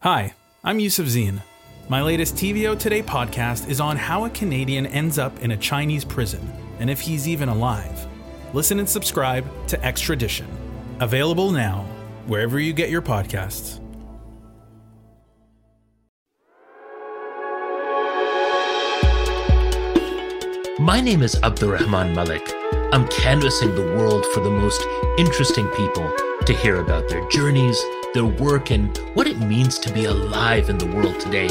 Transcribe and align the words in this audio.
Hi, 0.00 0.34
I'm 0.62 0.78
Yusuf 0.78 1.06
Zine. 1.06 1.40
My 1.88 2.02
latest 2.02 2.34
TVO 2.34 2.78
Today 2.78 3.02
podcast 3.02 3.66
is 3.66 3.80
on 3.80 3.96
how 3.96 4.26
a 4.26 4.30
Canadian 4.30 4.84
ends 4.84 5.18
up 5.18 5.40
in 5.40 5.52
a 5.52 5.56
Chinese 5.56 6.04
prison 6.04 6.52
and 6.78 6.90
if 6.90 7.00
he's 7.00 7.26
even 7.26 7.48
alive. 7.48 8.06
Listen 8.52 8.78
and 8.78 8.86
subscribe 8.86 9.46
to 9.68 9.82
Extradition. 9.82 10.46
Available 11.00 11.50
now, 11.50 11.86
wherever 12.26 12.60
you 12.60 12.74
get 12.74 12.90
your 12.90 13.00
podcasts. 13.00 13.80
My 20.78 21.00
name 21.00 21.22
is 21.22 21.40
Abdul-Rehman 21.42 22.14
Malik. 22.14 22.52
I'm 22.92 23.08
canvassing 23.08 23.74
the 23.74 23.96
world 23.96 24.26
for 24.34 24.40
the 24.40 24.50
most 24.50 24.86
interesting 25.16 25.66
people 25.68 26.12
to 26.44 26.52
hear 26.52 26.80
about 26.82 27.08
their 27.08 27.26
journeys, 27.30 27.82
their 28.16 28.24
work, 28.24 28.70
and 28.70 28.96
what 29.12 29.26
it 29.26 29.38
means 29.40 29.78
to 29.78 29.92
be 29.92 30.06
alive 30.06 30.70
in 30.70 30.78
the 30.78 30.86
world 30.86 31.20
today. 31.20 31.48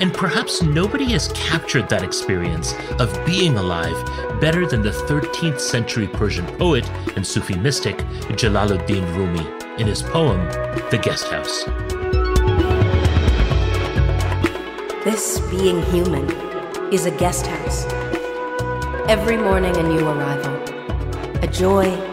And 0.00 0.14
perhaps 0.14 0.62
nobody 0.62 1.04
has 1.12 1.28
captured 1.34 1.90
that 1.90 2.02
experience 2.02 2.72
of 2.98 3.12
being 3.26 3.58
alive 3.58 4.40
better 4.40 4.66
than 4.66 4.80
the 4.80 4.92
13th 4.92 5.60
century 5.60 6.08
Persian 6.08 6.46
poet 6.56 6.88
and 7.14 7.26
Sufi 7.26 7.54
mystic 7.54 7.98
Jalaluddin 8.40 9.04
Rumi 9.14 9.46
in 9.78 9.86
his 9.86 10.02
poem, 10.02 10.40
The 10.90 10.98
Guest 11.02 11.26
House. 11.26 11.64
This 15.04 15.38
being 15.50 15.82
human 15.92 16.30
is 16.90 17.04
a 17.04 17.10
guest 17.10 17.46
house. 17.46 17.84
Every 19.06 19.36
morning, 19.36 19.76
a 19.76 19.82
new 19.82 20.08
arrival. 20.08 20.54
A 21.42 21.46
joy, 21.46 22.11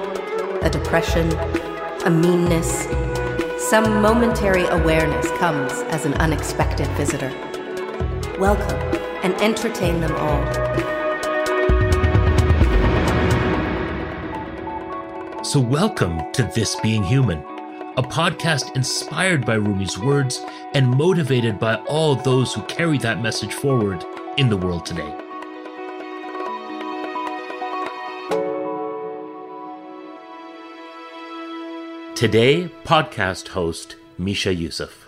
a 0.62 0.70
depression, 0.70 1.32
a 2.06 2.10
meanness. 2.10 2.84
Some 3.70 4.02
momentary 4.02 4.66
awareness 4.66 5.32
comes 5.38 5.72
as 5.94 6.06
an 6.06 6.14
unexpected 6.16 6.88
visitor. 6.98 7.30
Welcome 8.38 8.78
and 9.24 9.34
entertain 9.36 10.02
them 10.02 10.14
all. 10.18 10.44
So, 15.46 15.62
welcome 15.62 16.30
to 16.34 16.44
This 16.54 16.76
Being 16.82 17.04
Human, 17.04 17.40
a 17.96 18.04
podcast 18.04 18.76
inspired 18.76 19.46
by 19.46 19.56
Rumi's 19.56 19.98
words 19.98 20.44
and 20.74 20.90
motivated 20.90 21.58
by 21.58 21.76
all 21.88 22.16
those 22.16 22.54
who 22.54 22.62
carry 22.64 22.98
that 22.98 23.22
message 23.22 23.54
forward 23.54 24.04
in 24.38 24.50
the 24.50 24.58
world 24.58 24.86
today. 24.86 25.29
Today, 32.20 32.70
podcast 32.84 33.48
host 33.48 33.96
Misha 34.18 34.54
Euceph. 34.54 35.08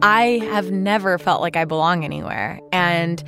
I 0.00 0.40
have 0.52 0.70
never 0.70 1.18
felt 1.18 1.40
like 1.40 1.56
I 1.56 1.64
belong 1.64 2.04
anywhere. 2.04 2.60
And 2.70 3.24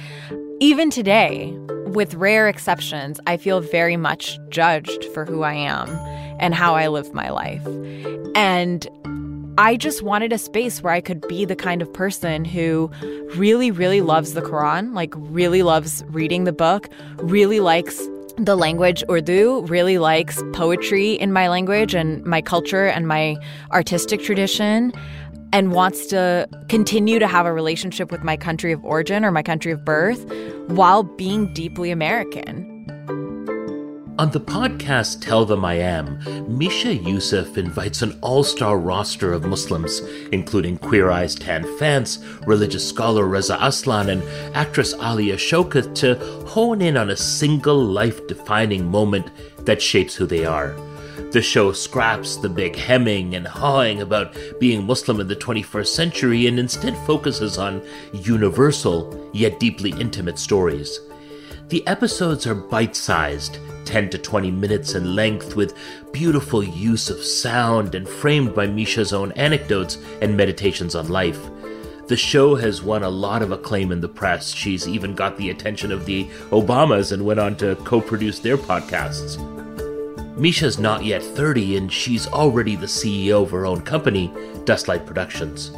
even 0.60 0.90
today, 0.90 1.52
with 1.86 2.14
rare 2.14 2.48
exceptions, 2.48 3.18
I 3.26 3.38
feel 3.38 3.58
very 3.58 3.96
much 3.96 4.38
judged 4.50 5.04
for 5.06 5.24
who 5.24 5.42
I 5.42 5.54
am 5.54 5.88
and 6.38 6.54
how 6.54 6.76
I 6.76 6.86
live 6.86 7.12
my 7.12 7.30
life. 7.30 7.66
And 8.36 8.86
I 9.58 9.76
just 9.76 10.02
wanted 10.02 10.32
a 10.32 10.38
space 10.38 10.80
where 10.80 10.92
I 10.92 11.00
could 11.00 11.26
be 11.26 11.44
the 11.44 11.56
kind 11.56 11.82
of 11.82 11.92
person 11.92 12.44
who 12.44 12.88
really, 13.34 13.72
really 13.72 14.00
loves 14.00 14.34
the 14.34 14.42
Quran, 14.42 14.94
like, 14.94 15.12
really 15.16 15.64
loves 15.64 16.04
reading 16.10 16.44
the 16.44 16.52
book, 16.52 16.88
really 17.16 17.58
likes 17.58 18.00
the 18.38 18.56
language 18.56 19.02
Urdu, 19.10 19.62
really 19.66 19.98
likes 19.98 20.42
poetry 20.52 21.12
in 21.14 21.32
my 21.32 21.48
language 21.48 21.94
and 21.94 22.24
my 22.24 22.40
culture 22.40 22.86
and 22.86 23.08
my 23.08 23.36
artistic 23.72 24.22
tradition, 24.22 24.92
and 25.52 25.72
wants 25.72 26.06
to 26.06 26.48
continue 26.68 27.18
to 27.18 27.26
have 27.26 27.46
a 27.46 27.52
relationship 27.52 28.12
with 28.12 28.22
my 28.22 28.36
country 28.36 28.70
of 28.70 28.84
origin 28.84 29.24
or 29.24 29.30
my 29.30 29.42
country 29.42 29.72
of 29.72 29.84
birth 29.84 30.24
while 30.68 31.02
being 31.02 31.52
deeply 31.54 31.90
American. 31.90 32.77
On 34.18 34.28
the 34.32 34.40
podcast 34.40 35.20
Tell 35.20 35.44
Them 35.44 35.64
I 35.64 35.74
Am, 35.74 36.18
Misha 36.48 36.88
Euceph 36.88 37.56
invites 37.56 38.02
an 38.02 38.18
all 38.20 38.42
star 38.42 38.76
roster 38.76 39.32
of 39.32 39.46
Muslims, 39.46 40.00
including 40.32 40.76
Queer 40.76 41.08
Eye's 41.08 41.36
Tan 41.36 41.62
France, 41.76 42.18
religious 42.44 42.88
scholar 42.88 43.28
Reza 43.28 43.56
Aslan, 43.60 44.08
and 44.08 44.24
actress 44.56 44.92
Alia 44.94 45.36
Shawkat, 45.36 45.94
to 45.94 46.16
hone 46.48 46.82
in 46.82 46.96
on 46.96 47.10
a 47.10 47.16
single 47.16 47.78
life 47.78 48.26
defining 48.26 48.90
moment 48.90 49.30
that 49.66 49.80
shapes 49.80 50.16
who 50.16 50.26
they 50.26 50.44
are. 50.44 50.74
The 51.30 51.40
show 51.40 51.70
scraps 51.70 52.38
the 52.38 52.48
big 52.48 52.74
hemming 52.74 53.36
and 53.36 53.46
hawing 53.46 54.02
about 54.02 54.36
being 54.58 54.84
Muslim 54.84 55.20
in 55.20 55.28
the 55.28 55.36
21st 55.36 55.86
century 55.86 56.48
and 56.48 56.58
instead 56.58 56.96
focuses 57.06 57.56
on 57.56 57.86
universal 58.12 59.30
yet 59.32 59.60
deeply 59.60 59.90
intimate 60.00 60.40
stories. 60.40 60.98
The 61.68 61.86
episodes 61.86 62.46
are 62.46 62.54
bite 62.54 62.96
sized, 62.96 63.58
10 63.88 64.10
to 64.10 64.18
20 64.18 64.50
minutes 64.50 64.94
in 64.94 65.14
length, 65.14 65.56
with 65.56 65.74
beautiful 66.12 66.62
use 66.62 67.08
of 67.08 67.24
sound 67.24 67.94
and 67.94 68.06
framed 68.06 68.54
by 68.54 68.66
Misha's 68.66 69.14
own 69.14 69.32
anecdotes 69.32 69.96
and 70.20 70.36
meditations 70.36 70.94
on 70.94 71.08
life. 71.08 71.40
The 72.06 72.16
show 72.16 72.54
has 72.54 72.82
won 72.82 73.02
a 73.02 73.08
lot 73.08 73.40
of 73.40 73.50
acclaim 73.50 73.90
in 73.90 74.02
the 74.02 74.08
press. 74.08 74.52
She's 74.52 74.86
even 74.86 75.14
got 75.14 75.38
the 75.38 75.48
attention 75.48 75.90
of 75.90 76.04
the 76.04 76.26
Obamas 76.50 77.12
and 77.12 77.24
went 77.24 77.40
on 77.40 77.56
to 77.56 77.76
co 77.76 78.02
produce 78.02 78.40
their 78.40 78.58
podcasts. 78.58 79.38
Misha's 80.36 80.78
not 80.78 81.02
yet 81.02 81.22
30 81.22 81.78
and 81.78 81.90
she's 81.90 82.26
already 82.26 82.76
the 82.76 82.84
CEO 82.86 83.42
of 83.42 83.50
her 83.52 83.64
own 83.64 83.80
company, 83.80 84.28
Dustlight 84.64 85.06
Productions. 85.06 85.72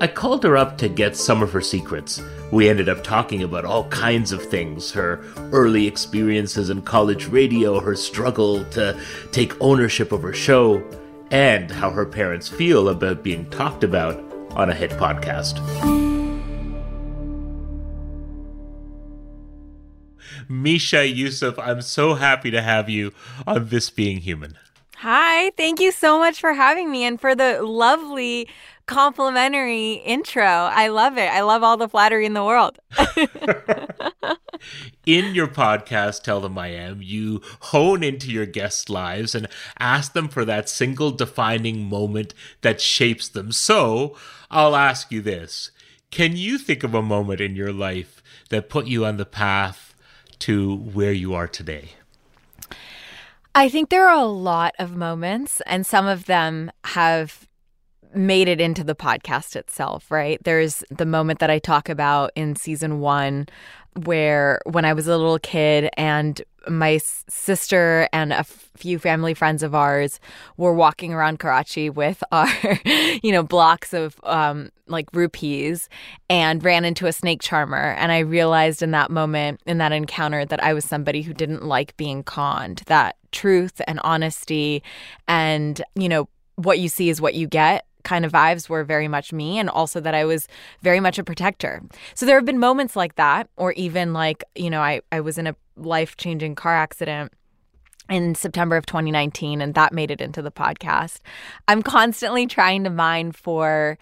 I 0.00 0.08
called 0.08 0.42
her 0.42 0.56
up 0.56 0.76
to 0.78 0.88
get 0.88 1.16
some 1.16 1.40
of 1.40 1.52
her 1.52 1.60
secrets. 1.60 2.20
We 2.50 2.68
ended 2.68 2.88
up 2.88 3.04
talking 3.04 3.44
about 3.44 3.64
all 3.64 3.84
kinds 3.88 4.32
of 4.32 4.42
things 4.42 4.90
her 4.90 5.22
early 5.52 5.86
experiences 5.86 6.68
in 6.68 6.82
college 6.82 7.28
radio, 7.28 7.78
her 7.78 7.94
struggle 7.94 8.64
to 8.70 9.00
take 9.30 9.60
ownership 9.60 10.10
of 10.10 10.22
her 10.22 10.32
show, 10.32 10.82
and 11.30 11.70
how 11.70 11.90
her 11.90 12.04
parents 12.04 12.48
feel 12.48 12.88
about 12.88 13.22
being 13.22 13.48
talked 13.50 13.84
about 13.84 14.18
on 14.50 14.68
a 14.68 14.74
hit 14.74 14.90
podcast. 14.90 15.60
Misha 20.48 20.96
Euceph, 20.96 21.58
I'm 21.58 21.80
so 21.80 22.14
happy 22.14 22.50
to 22.50 22.60
have 22.60 22.90
you 22.90 23.12
on 23.46 23.68
This 23.68 23.90
Being 23.90 24.18
Human. 24.18 24.58
Hi, 24.98 25.50
thank 25.50 25.80
you 25.80 25.92
so 25.92 26.18
much 26.18 26.40
for 26.40 26.54
having 26.54 26.90
me 26.90 27.04
and 27.04 27.20
for 27.20 27.34
the 27.34 27.62
lovely 27.62 28.48
complimentary 28.86 29.94
intro. 29.94 30.44
I 30.44 30.88
love 30.88 31.16
it. 31.16 31.30
I 31.30 31.40
love 31.40 31.62
all 31.62 31.76
the 31.76 31.88
flattery 31.88 32.26
in 32.26 32.34
the 32.34 32.44
world. 32.44 32.78
in 35.06 35.34
your 35.34 35.48
podcast, 35.48 36.22
Tell 36.22 36.40
Them 36.40 36.58
I 36.58 36.68
Am, 36.68 37.00
you 37.02 37.40
hone 37.60 38.02
into 38.02 38.30
your 38.30 38.46
guests' 38.46 38.88
lives 38.88 39.34
and 39.34 39.48
ask 39.78 40.12
them 40.12 40.28
for 40.28 40.44
that 40.44 40.68
single 40.68 41.10
defining 41.10 41.84
moment 41.84 42.34
that 42.60 42.80
shapes 42.80 43.28
them. 43.28 43.52
So 43.52 44.16
I'll 44.50 44.76
ask 44.76 45.10
you 45.10 45.20
this 45.20 45.70
Can 46.10 46.36
you 46.36 46.58
think 46.58 46.82
of 46.82 46.94
a 46.94 47.02
moment 47.02 47.40
in 47.40 47.56
your 47.56 47.72
life 47.72 48.22
that 48.50 48.68
put 48.68 48.86
you 48.86 49.04
on 49.04 49.16
the 49.16 49.26
path 49.26 49.94
to 50.40 50.76
where 50.76 51.12
you 51.12 51.34
are 51.34 51.48
today? 51.48 51.90
I 53.54 53.68
think 53.68 53.88
there 53.88 54.08
are 54.08 54.18
a 54.18 54.26
lot 54.26 54.74
of 54.80 54.96
moments, 54.96 55.62
and 55.64 55.86
some 55.86 56.06
of 56.06 56.26
them 56.26 56.72
have 56.84 57.46
made 58.14 58.48
it 58.48 58.60
into 58.60 58.84
the 58.84 58.94
podcast 58.94 59.56
itself, 59.56 60.10
right? 60.10 60.42
There's 60.44 60.84
the 60.90 61.06
moment 61.06 61.40
that 61.40 61.50
I 61.50 61.58
talk 61.58 61.88
about 61.88 62.30
in 62.34 62.56
season 62.56 63.00
one 63.00 63.46
where 64.02 64.60
when 64.66 64.84
I 64.84 64.92
was 64.92 65.06
a 65.06 65.16
little 65.16 65.38
kid 65.38 65.88
and 65.96 66.40
my 66.68 66.98
sister 66.98 68.08
and 68.12 68.32
a 68.32 68.44
few 68.44 68.98
family 68.98 69.34
friends 69.34 69.62
of 69.62 69.74
ours 69.74 70.18
were 70.56 70.72
walking 70.72 71.12
around 71.12 71.38
Karachi 71.38 71.90
with 71.90 72.22
our, 72.32 72.48
you 73.22 73.30
know, 73.32 73.42
blocks 73.42 73.92
of 73.92 74.18
um, 74.24 74.70
like 74.86 75.06
rupees 75.12 75.88
and 76.28 76.64
ran 76.64 76.84
into 76.84 77.06
a 77.06 77.12
snake 77.12 77.40
charmer. 77.42 77.94
And 77.98 78.10
I 78.10 78.20
realized 78.20 78.82
in 78.82 78.90
that 78.92 79.10
moment, 79.10 79.60
in 79.66 79.78
that 79.78 79.92
encounter, 79.92 80.44
that 80.44 80.62
I 80.62 80.72
was 80.74 80.84
somebody 80.84 81.22
who 81.22 81.34
didn't 81.34 81.64
like 81.64 81.96
being 81.96 82.22
conned, 82.24 82.82
that 82.86 83.16
truth 83.30 83.80
and 83.86 84.00
honesty 84.02 84.82
and, 85.28 85.82
you 85.94 86.08
know, 86.08 86.28
what 86.56 86.78
you 86.78 86.88
see 86.88 87.10
is 87.10 87.20
what 87.20 87.34
you 87.34 87.48
get 87.48 87.84
kind 88.04 88.24
of 88.24 88.32
vibes 88.32 88.68
were 88.68 88.84
very 88.84 89.08
much 89.08 89.32
me 89.32 89.58
and 89.58 89.68
also 89.68 90.00
that 90.00 90.14
I 90.14 90.24
was 90.24 90.46
very 90.82 91.00
much 91.00 91.18
a 91.18 91.24
protector. 91.24 91.82
So 92.14 92.26
there 92.26 92.36
have 92.36 92.44
been 92.44 92.60
moments 92.60 92.94
like 92.94 93.16
that 93.16 93.48
or 93.56 93.72
even 93.72 94.12
like, 94.12 94.44
you 94.54 94.70
know, 94.70 94.80
I 94.80 95.00
I 95.10 95.20
was 95.20 95.38
in 95.38 95.46
a 95.46 95.56
life-changing 95.76 96.54
car 96.54 96.74
accident 96.74 97.32
in 98.08 98.34
September 98.34 98.76
of 98.76 98.86
2019 98.86 99.60
and 99.60 99.74
that 99.74 99.92
made 99.92 100.10
it 100.10 100.20
into 100.20 100.42
the 100.42 100.52
podcast. 100.52 101.20
I'm 101.66 101.82
constantly 101.82 102.46
trying 102.46 102.84
to 102.84 102.90
mine 102.90 103.32
for 103.32 103.98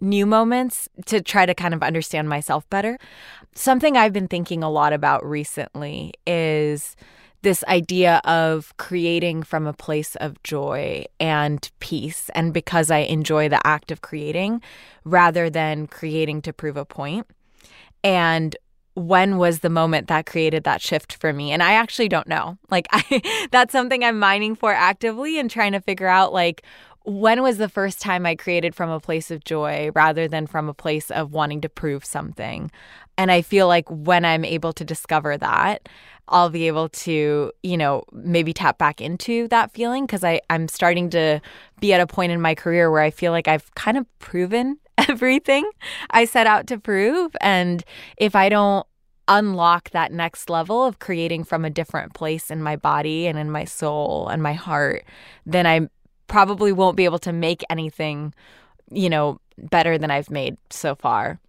new 0.00 0.26
moments 0.26 0.88
to 1.06 1.22
try 1.22 1.46
to 1.46 1.54
kind 1.54 1.72
of 1.72 1.82
understand 1.82 2.28
myself 2.28 2.68
better. 2.68 2.98
Something 3.54 3.96
I've 3.96 4.12
been 4.12 4.28
thinking 4.28 4.62
a 4.62 4.70
lot 4.70 4.92
about 4.92 5.24
recently 5.24 6.12
is 6.26 6.96
this 7.42 7.62
idea 7.64 8.20
of 8.24 8.76
creating 8.76 9.42
from 9.42 9.66
a 9.66 9.72
place 9.72 10.16
of 10.16 10.42
joy 10.42 11.04
and 11.20 11.70
peace, 11.80 12.30
and 12.34 12.52
because 12.52 12.90
I 12.90 12.98
enjoy 12.98 13.48
the 13.48 13.64
act 13.66 13.90
of 13.90 14.00
creating 14.00 14.62
rather 15.04 15.48
than 15.48 15.86
creating 15.86 16.42
to 16.42 16.52
prove 16.52 16.76
a 16.76 16.84
point. 16.84 17.26
And 18.02 18.56
when 18.96 19.36
was 19.36 19.58
the 19.58 19.68
moment 19.68 20.08
that 20.08 20.24
created 20.24 20.64
that 20.64 20.80
shift 20.80 21.16
for 21.20 21.32
me? 21.32 21.52
And 21.52 21.62
i 21.62 21.72
actually 21.72 22.08
don't 22.08 22.26
know. 22.26 22.58
Like 22.70 22.88
i 22.90 23.48
that's 23.52 23.72
something 23.72 24.02
i'm 24.02 24.18
mining 24.18 24.54
for 24.54 24.72
actively 24.72 25.38
and 25.38 25.50
trying 25.50 25.72
to 25.72 25.80
figure 25.80 26.08
out 26.08 26.32
like 26.32 26.62
when 27.04 27.42
was 27.42 27.58
the 27.58 27.68
first 27.68 28.00
time 28.00 28.26
i 28.26 28.34
created 28.34 28.74
from 28.74 28.90
a 28.90 29.00
place 29.00 29.30
of 29.30 29.44
joy 29.44 29.90
rather 29.94 30.26
than 30.26 30.46
from 30.46 30.68
a 30.68 30.74
place 30.74 31.10
of 31.10 31.32
wanting 31.32 31.60
to 31.60 31.68
prove 31.68 32.04
something? 32.04 32.70
And 33.18 33.30
i 33.30 33.42
feel 33.42 33.68
like 33.68 33.88
when 33.90 34.24
i'm 34.24 34.44
able 34.44 34.72
to 34.72 34.84
discover 34.84 35.36
that 35.36 35.88
i'll 36.28 36.50
be 36.50 36.66
able 36.66 36.88
to 36.88 37.52
you 37.62 37.76
know 37.76 38.02
maybe 38.12 38.52
tap 38.52 38.78
back 38.78 39.00
into 39.00 39.48
that 39.48 39.72
feeling 39.72 40.06
because 40.06 40.24
i'm 40.50 40.68
starting 40.68 41.10
to 41.10 41.40
be 41.80 41.92
at 41.92 42.00
a 42.00 42.06
point 42.06 42.32
in 42.32 42.40
my 42.40 42.54
career 42.54 42.90
where 42.90 43.02
i 43.02 43.10
feel 43.10 43.32
like 43.32 43.48
i've 43.48 43.74
kind 43.74 43.96
of 43.96 44.06
proven 44.18 44.78
everything 45.08 45.68
I 46.10 46.24
set 46.24 46.46
out 46.46 46.66
to 46.68 46.78
prove. 46.78 47.36
And 47.40 47.84
if 48.16 48.34
I 48.34 48.48
don't 48.48 48.86
unlock 49.28 49.90
that 49.90 50.12
next 50.12 50.48
level 50.48 50.84
of 50.84 50.98
creating 50.98 51.44
from 51.44 51.64
a 51.64 51.70
different 51.70 52.14
place 52.14 52.50
in 52.50 52.62
my 52.62 52.76
body 52.76 53.26
and 53.26 53.38
in 53.38 53.50
my 53.50 53.64
soul 53.64 54.28
and 54.28 54.42
my 54.42 54.52
heart, 54.52 55.04
then 55.44 55.66
I 55.66 55.88
probably 56.28 56.72
won't 56.72 56.96
be 56.96 57.04
able 57.04 57.18
to 57.20 57.32
make 57.32 57.62
anything, 57.68 58.34
you 58.90 59.10
know, 59.10 59.40
better 59.58 59.98
than 59.98 60.10
I've 60.10 60.30
made 60.30 60.56
so 60.70 60.94
far. 60.94 61.40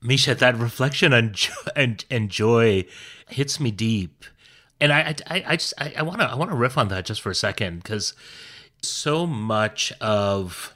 Misha, 0.00 0.34
that 0.34 0.56
reflection 0.56 1.12
and 1.12 1.36
and, 1.76 2.04
and 2.10 2.30
joy 2.30 2.84
hits 3.28 3.58
me 3.58 3.70
deep, 3.70 4.24
and 4.80 4.92
I 4.92 5.14
I, 5.26 5.44
I 5.46 5.56
just 5.56 5.74
I 5.78 6.02
want 6.02 6.20
to 6.20 6.26
I 6.26 6.34
want 6.34 6.50
to 6.50 6.56
riff 6.56 6.78
on 6.78 6.88
that 6.88 7.06
just 7.06 7.20
for 7.20 7.30
a 7.30 7.34
second 7.34 7.82
because 7.82 8.14
so 8.82 9.26
much 9.26 9.92
of 10.00 10.74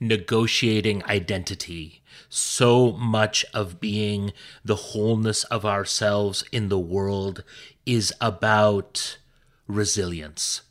negotiating 0.00 1.04
identity, 1.04 2.02
so 2.28 2.92
much 2.92 3.44
of 3.54 3.80
being 3.80 4.32
the 4.64 4.76
wholeness 4.76 5.44
of 5.44 5.64
ourselves 5.64 6.44
in 6.52 6.68
the 6.68 6.78
world 6.78 7.42
is 7.86 8.12
about 8.20 9.18
resilience, 9.66 10.62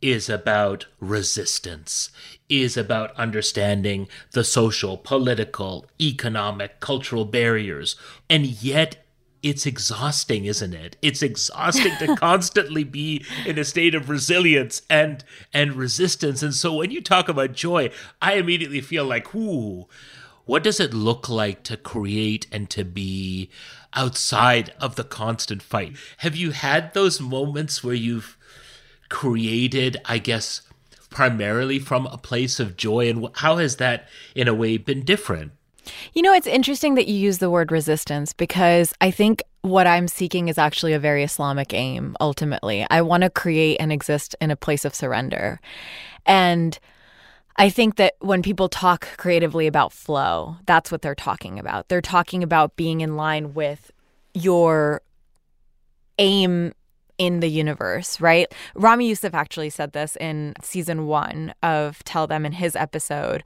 is 0.00 0.28
about 0.28 0.86
resistance, 1.00 2.10
is 2.48 2.76
about 2.76 3.14
understanding 3.16 4.08
the 4.32 4.44
social, 4.44 4.96
political, 4.96 5.86
economic, 6.00 6.80
cultural 6.80 7.24
barriers. 7.24 7.96
And 8.30 8.46
yet, 8.46 9.04
it's 9.42 9.66
exhausting, 9.66 10.46
isn't 10.46 10.74
it? 10.74 10.96
It's 11.00 11.22
exhausting 11.22 11.96
to 11.98 12.16
constantly 12.16 12.84
be 12.84 13.24
in 13.46 13.58
a 13.58 13.64
state 13.64 13.94
of 13.94 14.10
resilience 14.10 14.82
and 14.90 15.22
and 15.52 15.74
resistance. 15.74 16.42
And 16.42 16.54
so 16.54 16.74
when 16.74 16.90
you 16.90 17.00
talk 17.00 17.28
about 17.28 17.52
joy, 17.52 17.90
I 18.20 18.34
immediately 18.34 18.80
feel 18.80 19.04
like, 19.04 19.34
ooh, 19.34 19.86
what 20.44 20.64
does 20.64 20.80
it 20.80 20.94
look 20.94 21.28
like 21.28 21.62
to 21.64 21.76
create 21.76 22.46
and 22.50 22.68
to 22.70 22.84
be 22.84 23.50
outside 23.94 24.72
of 24.80 24.96
the 24.96 25.04
constant 25.04 25.62
fight? 25.62 25.96
Have 26.18 26.34
you 26.34 26.50
had 26.50 26.94
those 26.94 27.20
moments 27.20 27.84
where 27.84 27.94
you've 27.94 28.36
created, 29.08 29.98
I 30.04 30.18
guess, 30.18 30.62
primarily 31.18 31.80
from 31.80 32.06
a 32.06 32.16
place 32.16 32.60
of 32.60 32.76
joy? 32.76 33.10
And 33.10 33.28
how 33.34 33.56
has 33.56 33.78
that, 33.78 34.08
in 34.36 34.46
a 34.46 34.54
way, 34.54 34.76
been 34.76 35.04
different? 35.04 35.50
You 36.12 36.22
know, 36.22 36.32
it's 36.32 36.46
interesting 36.46 36.94
that 36.94 37.08
you 37.08 37.16
use 37.16 37.38
the 37.38 37.50
word 37.50 37.72
resistance 37.72 38.32
because 38.32 38.94
I 39.00 39.10
think 39.10 39.42
what 39.62 39.88
I'm 39.88 40.06
seeking 40.06 40.46
is 40.46 40.58
actually 40.58 40.92
a 40.92 41.00
very 41.00 41.24
Islamic 41.24 41.74
aim 41.74 42.16
ultimately. 42.20 42.86
I 42.88 43.02
want 43.02 43.24
to 43.24 43.30
create 43.30 43.78
and 43.80 43.90
exist 43.90 44.36
in 44.40 44.52
a 44.52 44.56
place 44.56 44.84
of 44.84 44.94
surrender. 44.94 45.58
And 46.24 46.78
I 47.56 47.68
think 47.68 47.96
that 47.96 48.14
when 48.20 48.40
people 48.40 48.68
talk 48.68 49.08
creatively 49.16 49.66
about 49.66 49.92
flow, 49.92 50.54
that's 50.66 50.92
what 50.92 51.02
they're 51.02 51.16
talking 51.16 51.58
about. 51.58 51.88
They're 51.88 52.00
talking 52.00 52.44
about 52.44 52.76
being 52.76 53.00
in 53.00 53.16
line 53.16 53.54
with 53.54 53.90
your 54.34 55.02
aim 56.20 56.74
in 57.18 57.40
the 57.40 57.50
universe, 57.50 58.20
right? 58.20 58.52
Ramy 58.74 59.08
Youssef 59.08 59.34
actually 59.34 59.70
said 59.70 59.92
this 59.92 60.16
in 60.16 60.54
season 60.62 61.06
one 61.06 61.52
of 61.62 62.02
Tell 62.04 62.26
Them 62.26 62.46
in 62.46 62.52
his 62.52 62.76
episode, 62.76 63.42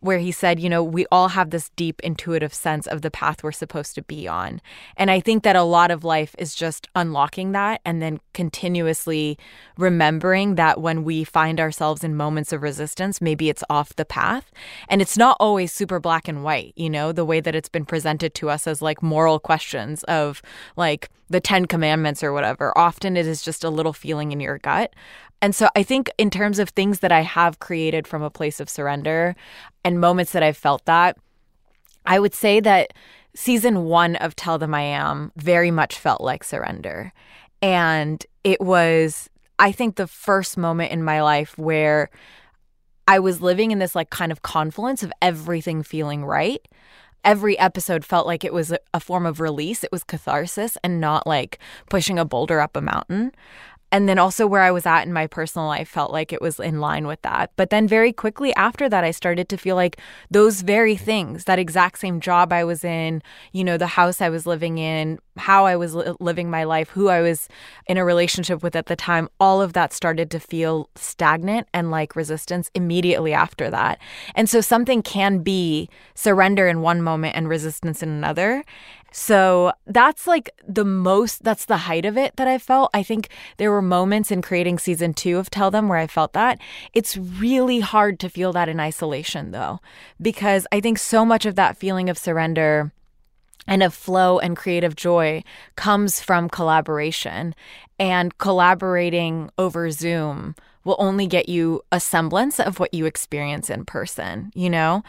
where 0.00 0.18
he 0.18 0.30
said, 0.30 0.60
you 0.60 0.68
know, 0.68 0.84
we 0.84 1.06
all 1.10 1.28
have 1.28 1.48
this 1.48 1.70
deep 1.70 1.98
intuitive 2.02 2.52
sense 2.52 2.86
of 2.86 3.00
the 3.00 3.10
path 3.10 3.42
we're 3.42 3.52
supposed 3.52 3.94
to 3.94 4.02
be 4.02 4.28
on. 4.28 4.60
And 4.98 5.10
I 5.10 5.18
think 5.18 5.42
that 5.44 5.56
a 5.56 5.62
lot 5.62 5.90
of 5.90 6.04
life 6.04 6.34
is 6.38 6.54
just 6.54 6.88
unlocking 6.94 7.52
that 7.52 7.80
and 7.86 8.02
then 8.02 8.20
continuously 8.34 9.38
remembering 9.78 10.56
that 10.56 10.78
when 10.78 11.04
we 11.04 11.24
find 11.24 11.58
ourselves 11.58 12.04
in 12.04 12.14
moments 12.14 12.52
of 12.52 12.62
resistance, 12.62 13.22
maybe 13.22 13.48
it's 13.48 13.64
off 13.70 13.96
the 13.96 14.04
path. 14.04 14.52
And 14.90 15.00
it's 15.00 15.16
not 15.16 15.38
always 15.40 15.72
super 15.72 15.98
black 15.98 16.28
and 16.28 16.44
white, 16.44 16.74
you 16.76 16.90
know, 16.90 17.10
the 17.10 17.24
way 17.24 17.40
that 17.40 17.54
it's 17.54 17.70
been 17.70 17.86
presented 17.86 18.34
to 18.34 18.50
us 18.50 18.66
as 18.66 18.82
like 18.82 19.02
moral 19.02 19.38
questions 19.38 20.02
of 20.04 20.42
like 20.76 21.08
the 21.30 21.40
10 21.40 21.66
commandments 21.66 22.22
or 22.22 22.32
whatever. 22.32 22.76
Often 22.76 23.13
it 23.16 23.26
is 23.26 23.42
just 23.42 23.64
a 23.64 23.70
little 23.70 23.92
feeling 23.92 24.32
in 24.32 24.40
your 24.40 24.58
gut. 24.58 24.94
And 25.42 25.54
so 25.54 25.68
I 25.76 25.82
think 25.82 26.10
in 26.18 26.30
terms 26.30 26.58
of 26.58 26.70
things 26.70 27.00
that 27.00 27.12
I 27.12 27.20
have 27.20 27.58
created 27.58 28.06
from 28.06 28.22
a 28.22 28.30
place 28.30 28.60
of 28.60 28.70
surrender 28.70 29.36
and 29.84 30.00
moments 30.00 30.32
that 30.32 30.42
I've 30.42 30.56
felt 30.56 30.84
that, 30.86 31.18
I 32.06 32.18
would 32.18 32.34
say 32.34 32.60
that 32.60 32.92
season 33.34 33.84
one 33.84 34.16
of 34.16 34.36
Tell 34.36 34.58
Them 34.58 34.74
I 34.74 34.82
Am 34.82 35.32
very 35.36 35.70
much 35.70 35.98
felt 35.98 36.20
like 36.20 36.44
surrender. 36.44 37.12
And 37.60 38.24
it 38.42 38.60
was, 38.60 39.28
I 39.58 39.72
think, 39.72 39.96
the 39.96 40.06
first 40.06 40.56
moment 40.56 40.92
in 40.92 41.02
my 41.02 41.22
life 41.22 41.56
where 41.58 42.10
I 43.06 43.18
was 43.18 43.42
living 43.42 43.70
in 43.70 43.78
this 43.78 43.94
like 43.94 44.10
kind 44.10 44.32
of 44.32 44.42
confluence 44.42 45.02
of 45.02 45.12
everything 45.20 45.82
feeling 45.82 46.24
right. 46.24 46.66
Every 47.24 47.58
episode 47.58 48.04
felt 48.04 48.26
like 48.26 48.44
it 48.44 48.52
was 48.52 48.72
a, 48.92 49.00
form 49.00 49.24
of 49.24 49.40
release. 49.40 49.82
It 49.82 49.90
was 49.90 50.04
catharsis 50.04 50.76
and 50.84 51.00
not 51.00 51.26
like 51.26 51.58
pushing 51.88 52.18
a 52.18 52.24
boulder 52.24 52.60
up 52.60 52.76
a 52.76 52.80
mountain. 52.80 53.32
And 53.94 54.08
then 54.08 54.18
also 54.18 54.44
where 54.44 54.62
I 54.62 54.72
was 54.72 54.86
at 54.86 55.04
in 55.04 55.12
my 55.12 55.28
personal 55.28 55.68
life 55.68 55.88
felt 55.88 56.10
like 56.10 56.32
it 56.32 56.42
was 56.42 56.58
in 56.58 56.80
line 56.80 57.06
with 57.06 57.22
that. 57.22 57.52
But 57.54 57.70
then 57.70 57.86
very 57.86 58.12
quickly 58.12 58.52
after 58.56 58.88
that, 58.88 59.04
I 59.04 59.12
started 59.12 59.48
to 59.50 59.56
feel 59.56 59.76
like 59.76 59.98
those 60.28 60.62
very 60.62 60.96
things, 60.96 61.44
that 61.44 61.60
exact 61.60 62.00
same 62.00 62.18
job 62.18 62.52
I 62.52 62.64
was 62.64 62.82
in, 62.82 63.22
you 63.52 63.62
know, 63.62 63.78
the 63.78 63.86
house 63.86 64.20
I 64.20 64.30
was 64.30 64.46
living 64.46 64.78
in, 64.78 65.20
how 65.36 65.64
I 65.64 65.76
was 65.76 65.94
li- 65.94 66.12
living 66.18 66.50
my 66.50 66.64
life, 66.64 66.88
who 66.88 67.08
I 67.08 67.20
was 67.20 67.48
in 67.86 67.96
a 67.96 68.04
relationship 68.04 68.64
with 68.64 68.74
at 68.74 68.86
the 68.86 68.96
time, 68.96 69.28
all 69.38 69.62
of 69.62 69.74
that 69.74 69.92
started 69.92 70.28
to 70.32 70.40
feel 70.40 70.90
stagnant 70.96 71.68
and 71.72 71.92
like 71.92 72.16
resistance 72.16 72.72
immediately 72.74 73.32
after 73.32 73.70
that. 73.70 74.00
And 74.34 74.50
so 74.50 74.60
something 74.60 75.02
can 75.02 75.38
be 75.38 75.88
surrender 76.16 76.66
in 76.66 76.82
one 76.82 77.00
moment 77.00 77.36
and 77.36 77.48
resistance 77.48 78.02
in 78.02 78.08
another. 78.08 78.64
So 79.16 79.72
that's 79.86 80.26
like 80.26 80.50
the 80.66 80.84
most, 80.84 81.44
that's 81.44 81.66
the 81.66 81.76
height 81.76 82.04
of 82.04 82.18
it 82.18 82.34
that 82.34 82.48
I 82.48 82.58
felt. 82.58 82.90
I 82.92 83.04
think 83.04 83.28
there 83.58 83.70
were 83.70 83.80
moments 83.80 84.32
in 84.32 84.42
creating 84.42 84.80
season 84.80 85.14
two 85.14 85.38
of 85.38 85.50
Tell 85.50 85.70
Them 85.70 85.88
where 85.88 86.00
I 86.00 86.08
felt 86.08 86.32
that. 86.32 86.58
It's 86.94 87.16
really 87.16 87.78
hard 87.78 88.18
to 88.20 88.28
feel 88.28 88.52
that 88.54 88.68
in 88.68 88.80
isolation 88.80 89.52
though, 89.52 89.78
because 90.20 90.66
I 90.72 90.80
think 90.80 90.98
so 90.98 91.24
much 91.24 91.46
of 91.46 91.54
that 91.54 91.76
feeling 91.76 92.10
of 92.10 92.18
surrender 92.18 92.90
and 93.66 93.82
of 93.82 93.94
flow 93.94 94.38
and 94.38 94.56
creative 94.56 94.96
joy 94.96 95.42
comes 95.76 96.20
from 96.20 96.48
collaboration 96.48 97.54
and 97.98 98.36
collaborating 98.38 99.50
over 99.58 99.90
Zoom 99.90 100.54
will 100.84 100.96
only 100.98 101.26
get 101.26 101.48
you 101.48 101.80
a 101.92 101.98
semblance 101.98 102.60
of 102.60 102.78
what 102.78 102.92
you 102.92 103.06
experience 103.06 103.70
in 103.70 103.84
person, 103.86 104.52
you 104.54 104.68
know? 104.68 105.02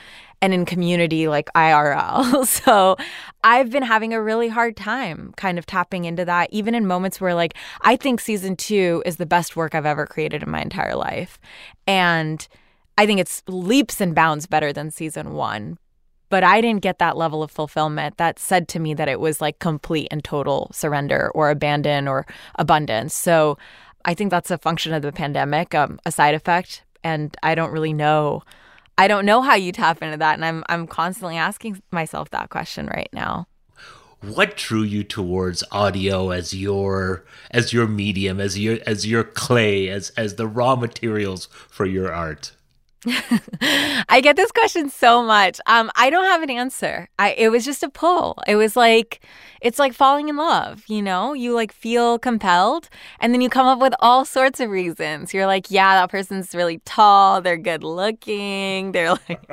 and 0.45 0.53
in 0.53 0.63
community 0.63 1.27
like 1.27 1.49
IRL. 1.55 2.45
so 2.63 2.95
I've 3.43 3.71
been 3.71 3.81
having 3.81 4.13
a 4.13 4.21
really 4.21 4.47
hard 4.47 4.77
time 4.77 5.33
kind 5.37 5.57
of 5.57 5.65
tapping 5.65 6.05
into 6.05 6.23
that, 6.25 6.49
even 6.51 6.75
in 6.75 6.85
moments 6.85 7.19
where, 7.19 7.33
like, 7.33 7.55
I 7.81 7.95
think 7.95 8.21
season 8.21 8.55
two 8.55 9.01
is 9.07 9.17
the 9.17 9.25
best 9.25 9.55
work 9.55 9.73
I've 9.73 9.87
ever 9.87 10.05
created 10.05 10.43
in 10.43 10.51
my 10.51 10.61
entire 10.61 10.95
life. 10.95 11.39
And 11.87 12.47
I 12.97 13.07
think 13.07 13.19
it's 13.19 13.41
leaps 13.47 13.99
and 13.99 14.13
bounds 14.13 14.45
better 14.45 14.71
than 14.71 14.91
season 14.91 15.33
one. 15.33 15.79
But 16.35 16.43
I 16.43 16.59
didn't 16.59 16.81
get 16.81 16.99
that 16.99 17.15
level 17.15 17.43
of 17.43 17.49
fulfillment 17.49 18.17
that 18.17 18.39
said 18.39 18.67
to 18.67 18.79
me 18.79 18.93
that 18.95 19.07
it 19.07 19.21
was 19.21 19.39
like 19.39 19.59
complete 19.59 20.09
and 20.11 20.21
total 20.21 20.69
surrender 20.73 21.31
or 21.33 21.49
abandon 21.49 22.09
or 22.09 22.25
abundance. 22.55 23.13
So 23.13 23.57
I 24.03 24.15
think 24.15 24.31
that's 24.31 24.51
a 24.51 24.57
function 24.57 24.93
of 24.93 25.01
the 25.01 25.13
pandemic, 25.13 25.73
um, 25.73 25.97
a 26.05 26.11
side 26.11 26.35
effect. 26.35 26.83
And 27.05 27.37
I 27.41 27.55
don't 27.55 27.71
really 27.71 27.93
know 27.93 28.43
I 28.97 29.07
don't 29.07 29.25
know 29.25 29.41
how 29.43 29.55
you 29.55 29.71
tap 29.71 30.03
into 30.03 30.17
that, 30.17 30.33
and 30.33 30.43
I'm 30.43 30.65
I'm 30.67 30.87
constantly 30.87 31.37
asking 31.37 31.81
myself 31.89 32.31
that 32.31 32.49
question 32.49 32.87
right 32.87 33.09
now. 33.13 33.47
What 34.19 34.57
drew 34.57 34.83
you 34.83 35.05
towards 35.05 35.63
audio 35.71 36.31
as 36.31 36.53
your 36.53 37.23
as 37.49 37.71
your 37.71 37.87
medium, 37.87 38.41
as 38.41 38.59
your 38.59 38.79
as 38.85 39.07
your 39.07 39.23
clay, 39.23 39.87
as 39.87 40.09
as 40.17 40.35
the 40.35 40.47
raw 40.47 40.75
materials 40.75 41.47
for 41.69 41.85
your 41.85 42.11
art? 42.11 42.51
I 44.09 44.19
get 44.21 44.35
this 44.35 44.51
question 44.51 44.89
so 44.89 45.23
much. 45.23 45.59
Um, 45.65 45.91
I 45.95 46.09
don't 46.09 46.25
have 46.25 46.41
an 46.41 46.49
answer. 46.49 47.09
I 47.19 47.31
it 47.31 47.49
was 47.49 47.65
just 47.65 47.83
a 47.83 47.89
pull. 47.89 48.37
It 48.47 48.55
was 48.55 48.75
like 48.75 49.21
it's 49.61 49.79
like 49.79 49.93
falling 49.93 50.29
in 50.29 50.37
love, 50.37 50.83
you 50.87 51.01
know? 51.01 51.33
You 51.33 51.53
like 51.53 51.71
feel 51.71 52.19
compelled 52.19 52.89
and 53.19 53.33
then 53.33 53.41
you 53.41 53.49
come 53.49 53.67
up 53.67 53.79
with 53.79 53.93
all 53.99 54.25
sorts 54.25 54.59
of 54.59 54.69
reasons. 54.69 55.33
You're 55.33 55.47
like, 55.47 55.71
yeah, 55.71 55.95
that 55.95 56.11
person's 56.11 56.53
really 56.53 56.79
tall, 56.85 57.41
they're 57.41 57.57
good 57.57 57.83
looking, 57.83 58.91
they're 58.91 59.11
like 59.29 59.45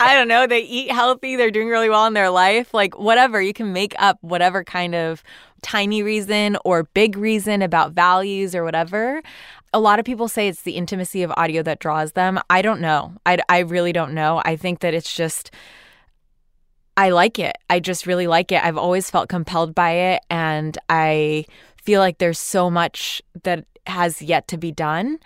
I 0.00 0.14
don't 0.14 0.28
know, 0.28 0.46
they 0.46 0.60
eat 0.60 0.90
healthy, 0.90 1.36
they're 1.36 1.50
doing 1.50 1.68
really 1.68 1.88
well 1.88 2.06
in 2.06 2.14
their 2.14 2.30
life, 2.30 2.72
like 2.72 2.98
whatever. 2.98 3.40
You 3.40 3.52
can 3.52 3.72
make 3.72 3.94
up 3.98 4.18
whatever 4.22 4.64
kind 4.64 4.94
of 4.94 5.22
tiny 5.62 6.02
reason 6.02 6.56
or 6.64 6.84
big 6.84 7.16
reason 7.16 7.62
about 7.62 7.92
values 7.92 8.54
or 8.54 8.62
whatever 8.62 9.22
a 9.76 9.78
lot 9.78 9.98
of 9.98 10.06
people 10.06 10.26
say 10.26 10.48
it's 10.48 10.62
the 10.62 10.72
intimacy 10.72 11.22
of 11.22 11.30
audio 11.36 11.62
that 11.62 11.80
draws 11.80 12.12
them. 12.12 12.40
I 12.48 12.62
don't 12.62 12.80
know. 12.80 13.12
I, 13.26 13.36
I 13.50 13.58
really 13.58 13.92
don't 13.92 14.14
know. 14.14 14.40
I 14.42 14.56
think 14.56 14.80
that 14.80 14.94
it's 14.94 15.14
just, 15.14 15.50
I 16.96 17.10
like 17.10 17.38
it. 17.38 17.58
I 17.68 17.78
just 17.78 18.06
really 18.06 18.26
like 18.26 18.50
it. 18.52 18.64
I've 18.64 18.78
always 18.78 19.10
felt 19.10 19.28
compelled 19.28 19.74
by 19.74 19.90
it. 19.90 20.22
And 20.30 20.78
I 20.88 21.44
feel 21.76 22.00
like 22.00 22.16
there's 22.16 22.38
so 22.38 22.70
much 22.70 23.20
that 23.42 23.66
has 23.86 24.22
yet 24.22 24.48
to 24.48 24.56
be 24.56 24.72
done. 24.72 25.18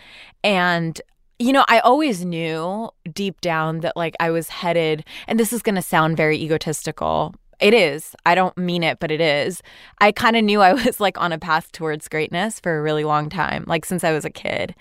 And 0.43 1.01
you 1.39 1.53
know, 1.53 1.65
I 1.69 1.79
always 1.79 2.25
knew 2.25 2.91
deep 3.15 3.41
down 3.41 3.81
that 3.81 3.97
like 3.97 4.17
I 4.19 4.31
was 4.31 4.49
headed, 4.51 5.07
and 5.27 5.41
this 5.41 5.55
is 5.55 5.63
going 5.63 5.77
to 5.77 5.81
sound 5.83 6.19
very 6.19 6.37
egotistical, 6.37 7.35
it 7.61 7.75
is. 7.75 8.15
I 8.27 8.35
don't 8.35 8.57
mean 8.57 8.83
it, 8.83 8.99
but 9.01 9.11
it 9.11 9.21
is. 9.21 9.63
I 9.99 10.13
kind 10.13 10.37
of 10.37 10.45
knew 10.45 10.61
I 10.61 10.73
was 10.85 11.01
like 11.01 11.19
on 11.21 11.33
a 11.33 11.39
path 11.39 11.73
towards 11.73 12.09
greatness 12.09 12.61
for 12.61 12.79
a 12.79 12.83
really 12.83 13.05
long 13.05 13.29
time, 13.29 13.65
like 13.67 13.85
since 13.85 14.05
I 14.05 14.13
was 14.13 14.25
a 14.25 14.31
kid. 14.31 14.75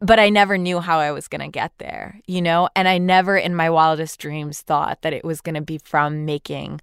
But 0.00 0.18
I 0.18 0.28
never 0.28 0.58
knew 0.58 0.80
how 0.80 0.98
I 0.98 1.12
was 1.12 1.28
going 1.28 1.40
to 1.40 1.48
get 1.48 1.72
there, 1.78 2.20
you 2.26 2.42
know? 2.42 2.68
And 2.76 2.88
I 2.88 2.98
never 2.98 3.36
in 3.36 3.54
my 3.54 3.70
wildest 3.70 4.18
dreams 4.18 4.60
thought 4.60 5.00
that 5.02 5.14
it 5.14 5.24
was 5.24 5.40
going 5.40 5.54
to 5.54 5.62
be 5.62 5.78
from 5.78 6.24
making 6.26 6.80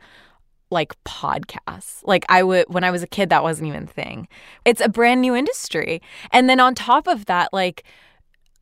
like 0.71 0.95
podcasts. 1.03 1.99
Like 2.03 2.25
I 2.29 2.41
would 2.41 2.65
when 2.69 2.83
I 2.83 2.91
was 2.91 3.03
a 3.03 3.07
kid 3.07 3.29
that 3.29 3.43
wasn't 3.43 3.67
even 3.67 3.83
a 3.83 3.87
thing. 3.87 4.27
It's 4.65 4.81
a 4.81 4.89
brand 4.89 5.21
new 5.21 5.35
industry. 5.35 6.01
And 6.31 6.49
then 6.49 6.59
on 6.59 6.73
top 6.73 7.07
of 7.07 7.25
that 7.25 7.49
like 7.53 7.83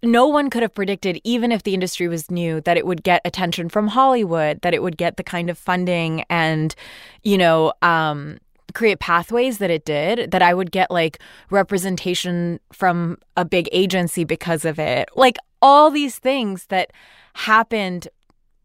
no 0.02 0.28
one 0.28 0.50
could 0.50 0.62
have 0.62 0.74
predicted, 0.74 1.20
even 1.24 1.52
if 1.52 1.64
the 1.64 1.74
industry 1.74 2.08
was 2.08 2.32
new, 2.32 2.62
that 2.62 2.78
it 2.78 2.86
would 2.86 3.04
get 3.04 3.22
attention 3.26 3.70
from 3.70 3.88
Hollywood, 3.88 4.62
that 4.62 4.74
it 4.74 4.82
would 4.82 4.98
get 4.98 5.18
the 5.18 5.24
kind 5.24 5.50
of 5.50 5.58
funding 5.58 6.24
and, 6.30 6.74
you 7.24 7.38
know, 7.38 7.74
um, 7.82 8.40
create 8.74 9.00
pathways 9.00 9.58
that 9.58 9.70
it 9.70 9.86
did, 9.86 10.32
that 10.32 10.42
I 10.42 10.54
would 10.54 10.72
get 10.72 10.92
like 10.92 11.20
representation 11.50 12.60
from 12.72 13.18
a 13.36 13.44
big 13.44 13.68
agency 13.72 14.24
because 14.24 14.66
of 14.66 14.80
it. 14.80 15.10
Like 15.16 15.38
all 15.62 15.92
these 15.92 16.20
things 16.20 16.66
that 16.68 16.92
happened 17.34 18.08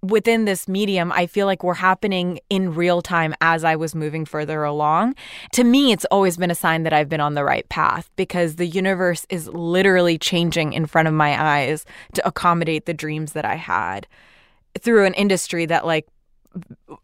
within 0.04 0.44
this 0.44 0.68
medium, 0.68 1.11
I 1.12 1.26
feel 1.26 1.46
like 1.46 1.62
were 1.62 1.75
happening 1.75 2.38
in 2.50 2.75
real 2.75 3.00
time 3.00 3.34
as 3.40 3.64
I 3.64 3.76
was 3.76 3.94
moving 3.94 4.25
further 4.25 4.62
along. 4.62 5.14
To 5.52 5.64
me, 5.64 5.92
it's 5.92 6.04
always 6.06 6.37
been 6.37 6.50
a 6.50 6.54
sign 6.54 6.82
that 6.82 6.92
I've 6.92 7.08
been 7.08 7.20
on 7.20 7.34
the 7.34 7.44
right 7.44 7.68
path 7.68 8.11
because 8.16 8.56
the 8.56 8.66
universe 8.66 9.26
is 9.30 9.49
literally 9.49 10.18
changing 10.18 10.73
in 10.73 10.87
front 10.87 11.08
of 11.08 11.14
my 11.14 11.61
eyes 11.61 11.84
to 12.14 12.26
accommodate 12.26 12.87
the 12.87 12.94
dreams 12.94 13.32
that 13.32 13.44
I 13.44 13.54
had 13.54 14.06
through 14.80 15.06
an 15.06 15.14
industry 15.14 15.66
that, 15.66 15.87
like, 15.87 16.06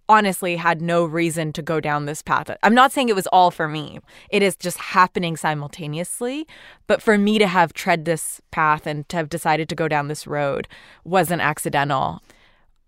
honestly 0.08 0.56
had 0.56 0.80
no 0.80 1.04
reason 1.04 1.52
to 1.52 1.62
go 1.62 1.80
down 1.80 2.06
this 2.06 2.22
path. 2.22 2.56
I'm 2.62 2.74
not 2.74 2.92
saying 2.92 3.08
it 3.08 3.16
was 3.16 3.26
all 3.28 3.50
for 3.50 3.66
me. 3.66 3.98
It 4.30 4.42
is 4.42 4.54
just 4.56 4.78
happening 4.78 5.36
simultaneously, 5.36 6.46
but 6.86 7.02
for 7.02 7.18
me 7.18 7.38
to 7.38 7.48
have 7.48 7.72
tread 7.72 8.04
this 8.04 8.40
path 8.52 8.86
and 8.86 9.08
to 9.08 9.16
have 9.16 9.28
decided 9.28 9.68
to 9.68 9.74
go 9.74 9.88
down 9.88 10.06
this 10.06 10.26
road 10.26 10.68
wasn't 11.04 11.42
accidental 11.42 12.22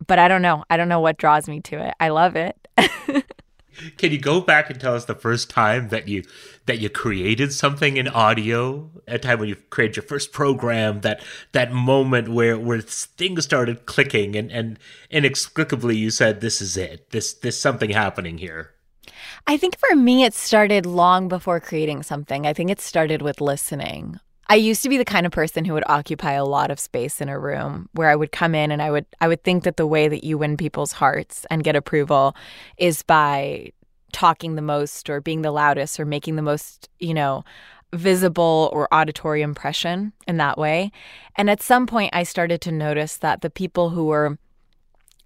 but 0.06 0.18
I 0.18 0.28
don't 0.28 0.42
know. 0.42 0.64
I 0.71 0.76
don't 0.76 0.88
know 0.88 1.00
what 1.00 1.18
draws 1.18 1.49
me 1.49 1.61
to 1.62 1.88
it. 1.88 1.94
I 2.00 2.09
love 2.09 2.37
it. 2.37 2.56
Can 3.97 4.12
you 4.12 4.18
go 4.18 4.40
back 4.40 4.71
and 4.71 4.78
tell 4.78 4.94
us 4.94 5.06
the 5.06 5.14
first 5.14 5.49
time 5.49 5.88
that 5.88 6.06
you 6.06 6.25
that 6.66 6.78
you 6.78 6.90
created 6.90 7.52
something 7.52 7.97
in 7.97 8.06
audio? 8.06 8.90
A 9.09 9.18
time 9.18 9.38
when 9.38 9.49
you 9.49 9.56
created 9.56 9.97
your 9.97 10.04
first 10.04 10.32
program, 10.32 11.00
that 11.00 11.23
that 11.52 11.73
moment 11.73 12.28
where 12.28 12.59
where 12.59 12.80
things 12.80 13.44
started 13.44 13.87
clicking 13.87 14.37
and 14.37 14.52
and 14.52 14.78
inexplicably 15.11 15.97
you 15.97 16.11
said, 16.11 16.40
"This 16.40 16.61
is 16.61 16.76
it. 16.76 17.11
This 17.11 17.32
this 17.32 17.59
something 17.59 17.90
happening 17.90 18.38
here." 18.38 18.73
I 19.47 19.56
think 19.56 19.76
for 19.78 19.97
me, 19.97 20.25
it 20.25 20.35
started 20.35 20.87
long 20.87 21.28
before 21.28 21.59
creating 21.59 22.02
something. 22.02 22.47
I 22.47 22.52
think 22.52 22.71
it 22.71 22.80
started 22.80 23.23
with 23.23 23.40
listening. 23.40 24.21
I 24.49 24.57
used 24.57 24.83
to 24.83 24.89
be 24.89 24.99
the 24.99 25.05
kind 25.05 25.25
of 25.25 25.33
person 25.33 25.65
who 25.65 25.73
would 25.75 25.89
occupy 25.89 26.33
a 26.33 26.45
lot 26.45 26.71
of 26.71 26.81
space 26.81 27.21
in 27.21 27.29
a 27.29 27.39
room 27.39 27.89
where 27.93 28.11
I 28.11 28.17
would 28.17 28.33
come 28.33 28.55
in 28.55 28.71
and 28.71 28.83
I 28.83 28.91
would 28.91 29.07
I 29.21 29.29
would 29.29 29.45
think 29.45 29.65
that 29.65 29.77
the 29.77 29.87
way 29.87 30.09
that 30.09 30.25
you 30.25 30.37
win 30.39 30.57
people's 30.57 30.93
hearts 30.93 31.47
and 31.51 31.65
get 31.65 31.77
approval 31.77 32.37
is 32.77 33.03
by 33.03 33.73
talking 34.13 34.55
the 34.55 34.63
most 34.63 35.09
or 35.09 35.21
being 35.21 35.43
the 35.43 35.51
loudest 35.51 35.99
or 35.99 36.05
making 36.05 36.37
the 36.37 36.43
most, 36.43 36.89
you 36.99 37.15
know, 37.15 37.45
visible 37.95 38.71
or 38.73 38.93
auditory 38.93 39.43
impression 39.43 40.13
in 40.27 40.39
that 40.39 40.59
way. 40.59 40.91
And 41.37 41.51
at 41.51 41.63
some 41.63 41.87
point 41.87 42.11
I 42.15 42.23
started 42.23 42.61
to 42.63 42.73
notice 42.73 43.19
that 43.19 43.43
the 43.43 43.51
people 43.51 43.91
who 43.91 44.07
were 44.07 44.39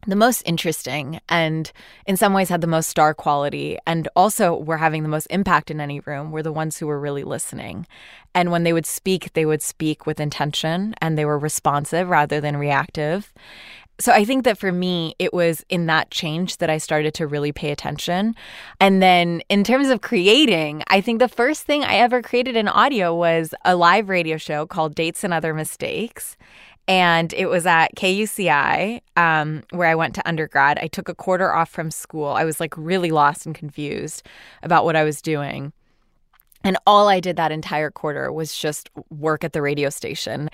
the 0.06 0.16
most 0.16 0.42
interesting 0.46 1.20
and 1.28 1.72
in 2.06 2.16
some 2.16 2.32
ways 2.32 2.48
had 2.48 2.60
the 2.60 2.66
most 2.66 2.88
star 2.88 3.12
quality 3.12 3.76
and 3.86 4.08
also 4.14 4.54
were 4.54 4.76
having 4.76 5.02
the 5.02 5.08
most 5.08 5.26
impact 5.26 5.70
in 5.70 5.80
any 5.80 6.00
room 6.00 6.30
were 6.30 6.42
the 6.42 6.52
ones 6.52 6.78
who 6.78 6.86
were 6.86 7.00
really 7.00 7.24
listening. 7.24 7.86
And 8.34 8.50
when 8.50 8.62
they 8.62 8.72
would 8.72 8.86
speak, 8.86 9.32
they 9.32 9.46
would 9.46 9.62
speak 9.62 10.06
with 10.06 10.20
intention 10.20 10.94
and 11.00 11.18
they 11.18 11.24
were 11.24 11.38
responsive 11.38 12.08
rather 12.08 12.40
than 12.40 12.56
reactive. 12.56 13.32
So 13.98 14.12
I 14.12 14.26
think 14.26 14.44
that 14.44 14.58
for 14.58 14.70
me, 14.70 15.14
it 15.18 15.32
was 15.32 15.64
in 15.70 15.86
that 15.86 16.10
change 16.10 16.58
that 16.58 16.68
I 16.68 16.76
started 16.76 17.14
to 17.14 17.26
really 17.26 17.50
pay 17.50 17.70
attention. 17.70 18.34
And 18.78 19.02
then 19.02 19.40
in 19.48 19.64
terms 19.64 19.88
of 19.88 20.02
creating, 20.02 20.82
I 20.88 21.00
think 21.00 21.18
the 21.18 21.28
first 21.28 21.62
thing 21.62 21.82
I 21.82 21.96
ever 21.96 22.20
created 22.20 22.56
in 22.56 22.68
audio 22.68 23.14
was 23.14 23.54
a 23.64 23.74
live 23.74 24.10
radio 24.10 24.36
show 24.36 24.66
called 24.66 24.94
Dates 24.94 25.24
and 25.24 25.32
Other 25.32 25.54
Mistakes 25.54 26.36
and 26.88 27.32
it 27.32 27.46
was 27.46 27.66
at 27.66 27.94
KUCI 27.96 29.00
um, 29.16 29.62
where 29.70 29.88
I 29.88 29.94
went 29.94 30.14
to 30.16 30.28
undergrad. 30.28 30.78
I 30.78 30.86
took 30.86 31.08
a 31.08 31.14
quarter 31.14 31.52
off 31.52 31.68
from 31.68 31.90
school. 31.90 32.28
I 32.28 32.44
was 32.44 32.60
like 32.60 32.74
really 32.76 33.10
lost 33.10 33.46
and 33.46 33.54
confused 33.54 34.26
about 34.62 34.84
what 34.84 34.96
I 34.96 35.04
was 35.04 35.20
doing. 35.20 35.72
And 36.66 36.76
all 36.84 37.08
I 37.08 37.20
did 37.20 37.36
that 37.36 37.52
entire 37.52 37.92
quarter 37.92 38.32
was 38.32 38.56
just 38.56 38.90
work 39.08 39.44
at 39.44 39.52
the 39.52 39.62
radio 39.62 39.88
station. 39.88 40.48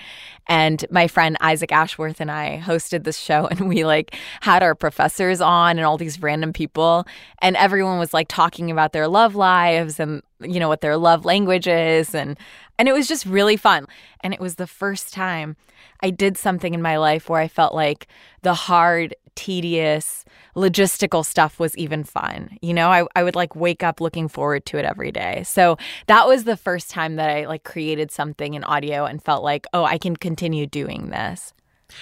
And 0.47 0.85
my 0.91 1.07
friend 1.07 1.39
Isaac 1.41 1.73
Ashworth 1.73 2.21
and 2.21 2.31
I 2.31 2.61
hosted 2.63 3.05
this 3.05 3.19
show 3.19 3.47
and 3.51 3.69
we 3.69 3.85
like 3.85 4.15
had 4.43 4.63
our 4.63 4.75
professors 4.75 5.41
on 5.41 5.79
and 5.79 5.87
all 5.87 5.97
these 5.97 6.21
random 6.21 6.53
people. 6.53 7.07
And 7.41 7.57
everyone 7.57 7.99
was 7.99 8.13
like 8.13 8.29
talking 8.29 8.71
about 8.71 8.93
their 8.93 9.09
love 9.09 9.35
lives 9.35 9.99
and, 9.99 10.23
you 10.45 10.61
know, 10.61 10.69
what 10.69 10.81
their 10.81 10.97
love 10.97 11.25
language 11.25 11.67
is. 11.67 12.15
And, 12.15 12.39
and 12.79 12.89
it 12.89 12.93
was 12.93 13.09
just 13.09 13.27
really 13.27 13.57
fun. 13.57 13.87
And 14.21 14.33
it 14.35 14.41
was 14.41 14.57
the 14.57 14.67
first 14.67 15.13
time 15.13 15.57
I 16.01 16.11
did 16.11 16.37
something 16.37 16.75
in 16.75 16.83
my 16.83 16.97
life 16.97 17.29
where 17.29 17.41
I 17.41 17.49
felt 17.49 17.75
like 17.75 18.09
the 18.43 18.55
hard, 18.55 19.15
tedious, 19.35 20.25
logistical 20.57 21.25
stuff 21.25 21.59
was 21.59 21.77
even 21.77 22.05
fun. 22.05 22.59
You 22.61 22.75
know, 22.75 22.91
I, 22.91 23.07
I 23.17 23.23
would 23.23 23.37
like 23.37 23.57
wake 23.57 23.83
up 23.83 24.01
looking 24.01 24.29
forward 24.29 24.67
to 24.67 24.79
it 24.79 24.85
every 24.85 25.13
day. 25.13 25.43
So 25.45 25.79
that 26.07 26.27
was 26.27 26.45
the 26.45 26.57
first 26.57 26.91
time 26.91 27.17
that 27.17 27.31
I 27.31 27.47
like 27.47 27.65
created 27.65 28.11
something 28.11 28.55
in 28.55 28.65
audio 28.65 29.05
and 29.05 29.23
felt 29.23 29.43
like, 29.43 29.67
oh, 29.73 29.85
I 29.85 29.99
can 29.99 30.17
continue 30.17 30.67
doing 30.67 31.11
this. 31.11 31.55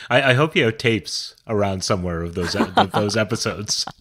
I, 0.09 0.31
I 0.31 0.35
hope 0.35 0.55
you 0.55 0.65
have 0.65 0.79
tapes 0.79 1.35
around 1.47 1.85
somewhere 1.85 2.23
of 2.23 2.35
those 2.35 2.55
of 2.77 2.93
those 2.93 3.17
episodes. 3.17 3.87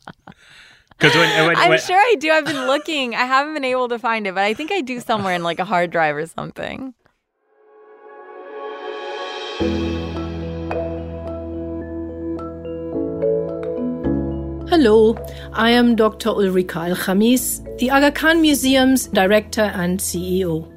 Because 1.00 1.16
when, 1.16 1.48
when, 1.48 1.56
I'm 1.56 1.70
when, 1.70 1.80
sure 1.80 1.96
I 1.96 2.16
do. 2.20 2.30
I've 2.30 2.44
been 2.44 2.68
looking. 2.68 3.16
I 3.16 3.24
haven't 3.24 3.54
been 3.54 3.64
able 3.64 3.88
to 3.88 3.98
find 3.98 4.28
it, 4.28 4.36
but 4.36 4.44
I 4.44 4.54
think 4.54 4.70
I 4.70 4.82
do 4.82 5.00
somewhere 5.00 5.34
in 5.34 5.44
like 5.44 5.58
a 5.60 5.64
hard 5.64 5.92
drive 5.92 6.18
or 6.18 6.26
something. 6.26 6.94
Hello, 14.70 15.18
I 15.54 15.72
am 15.72 15.96
Dr. 15.96 16.30
Ulrika 16.30 16.80
Al-Khamis, 16.80 17.80
the 17.80 17.90
Aga 17.90 18.12
Khan 18.12 18.42
Museum's 18.42 19.08
director 19.08 19.72
and 19.74 20.00
CEO. 20.00 20.70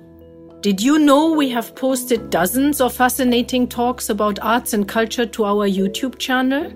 Did 0.61 0.81
you 0.81 1.00
know 1.00 1.33
we 1.33 1.50
have 1.50 1.75
posted 1.75 2.31
dozens 2.31 2.81
of 2.81 2.95
fascinating 2.95 3.67
talks 3.67 4.09
about 4.09 4.38
arts 4.41 4.73
and 4.73 4.87
culture 4.87 5.26
to 5.26 5.45
our 5.45 5.69
YouTube 5.69 6.19
channel? 6.19 6.73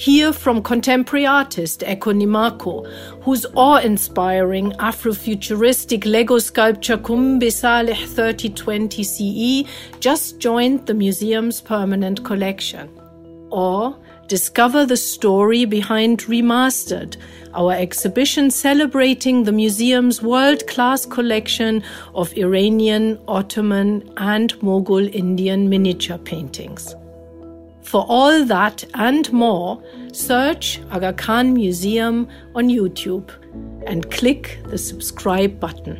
Hear 0.00 0.32
from 0.32 0.62
contemporary 0.62 1.26
artist 1.26 1.80
Eko 1.80 2.14
Nimako, 2.14 2.90
whose 3.22 3.44
awe-inspiring 3.54 4.72
Afrofuturistic 4.78 6.06
Lego 6.06 6.38
sculpture 6.38 6.96
Kumbi 6.96 7.52
Saleh 7.52 8.08
3020 8.08 9.04
CE 9.04 9.68
just 10.00 10.38
joined 10.38 10.86
the 10.86 10.94
museum's 10.94 11.60
permanent 11.60 12.24
collection. 12.24 12.88
Or 13.50 13.94
discover 14.26 14.86
the 14.86 14.96
story 14.96 15.66
behind 15.66 16.20
Remastered, 16.20 17.18
our 17.52 17.72
exhibition 17.72 18.50
celebrating 18.50 19.44
the 19.44 19.52
museum's 19.52 20.22
world 20.22 20.66
class 20.66 21.04
collection 21.04 21.82
of 22.14 22.32
Iranian, 22.38 23.18
Ottoman, 23.28 24.10
and 24.16 24.54
Mughal 24.60 25.14
Indian 25.14 25.68
miniature 25.68 26.16
paintings. 26.16 26.94
For 27.82 28.04
all 28.08 28.44
that 28.44 28.84
and 28.94 29.32
more, 29.32 29.82
search 30.12 30.80
Aga 30.90 31.14
Khan 31.14 31.52
Museum 31.54 32.28
on 32.54 32.68
YouTube 32.68 33.30
and 33.86 34.10
click 34.10 34.60
the 34.66 34.78
subscribe 34.78 35.58
button. 35.58 35.96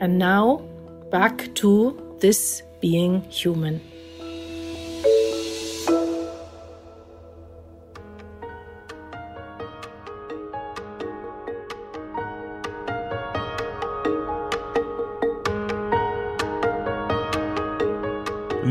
And 0.00 0.18
now, 0.18 0.58
back 1.10 1.54
to 1.56 2.16
this 2.20 2.62
being 2.80 3.22
human. 3.30 3.80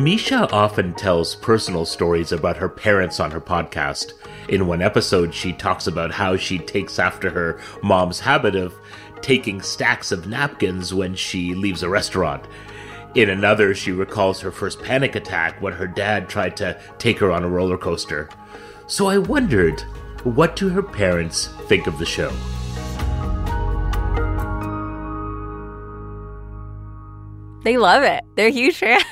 Misha 0.03 0.51
often 0.51 0.93
tells 0.95 1.33
personal 1.33 1.86
stories 1.86 2.33
about 2.33 2.57
her 2.57 2.67
parents 2.67 3.22
on 3.22 3.31
her 3.31 3.39
podcast. 3.39 4.12
In 4.50 4.67
one 4.67 4.81
episode, 4.81 5.33
she 5.33 5.53
talks 5.53 5.88
about 5.88 6.12
how 6.12 6.36
she 6.36 6.60
takes 6.60 7.00
after 7.00 7.29
her 7.29 7.62
mom's 7.81 8.19
habit 8.19 8.53
of 8.53 8.75
taking 9.22 9.62
stacks 9.62 10.12
of 10.12 10.27
napkins 10.27 10.93
when 10.93 11.15
she 11.15 11.55
leaves 11.55 11.83
a 11.83 11.89
restaurant. 11.89 12.43
In 13.15 13.29
another, 13.29 13.74
she 13.74 13.93
recalls 13.93 14.41
her 14.41 14.51
first 14.51 14.81
panic 14.81 15.15
attack 15.15 15.62
when 15.62 15.72
her 15.72 15.88
dad 15.88 16.27
tried 16.27 16.57
to 16.57 16.77
take 16.98 17.19
her 17.19 17.31
on 17.31 17.45
a 17.45 17.50
roller 17.50 17.77
coaster. 17.77 18.27
So 18.88 19.07
I 19.07 19.19
wondered, 19.19 19.79
what 20.25 20.57
do 20.57 20.67
her 20.67 20.83
parents 20.83 21.48
think 21.69 21.88
of 21.88 21.98
the 21.98 22.05
show? 22.05 22.33
They 27.63 27.77
love 27.77 28.03
it. 28.03 28.22
They're 28.36 28.50
huge 28.50 28.75
fans. 28.75 29.05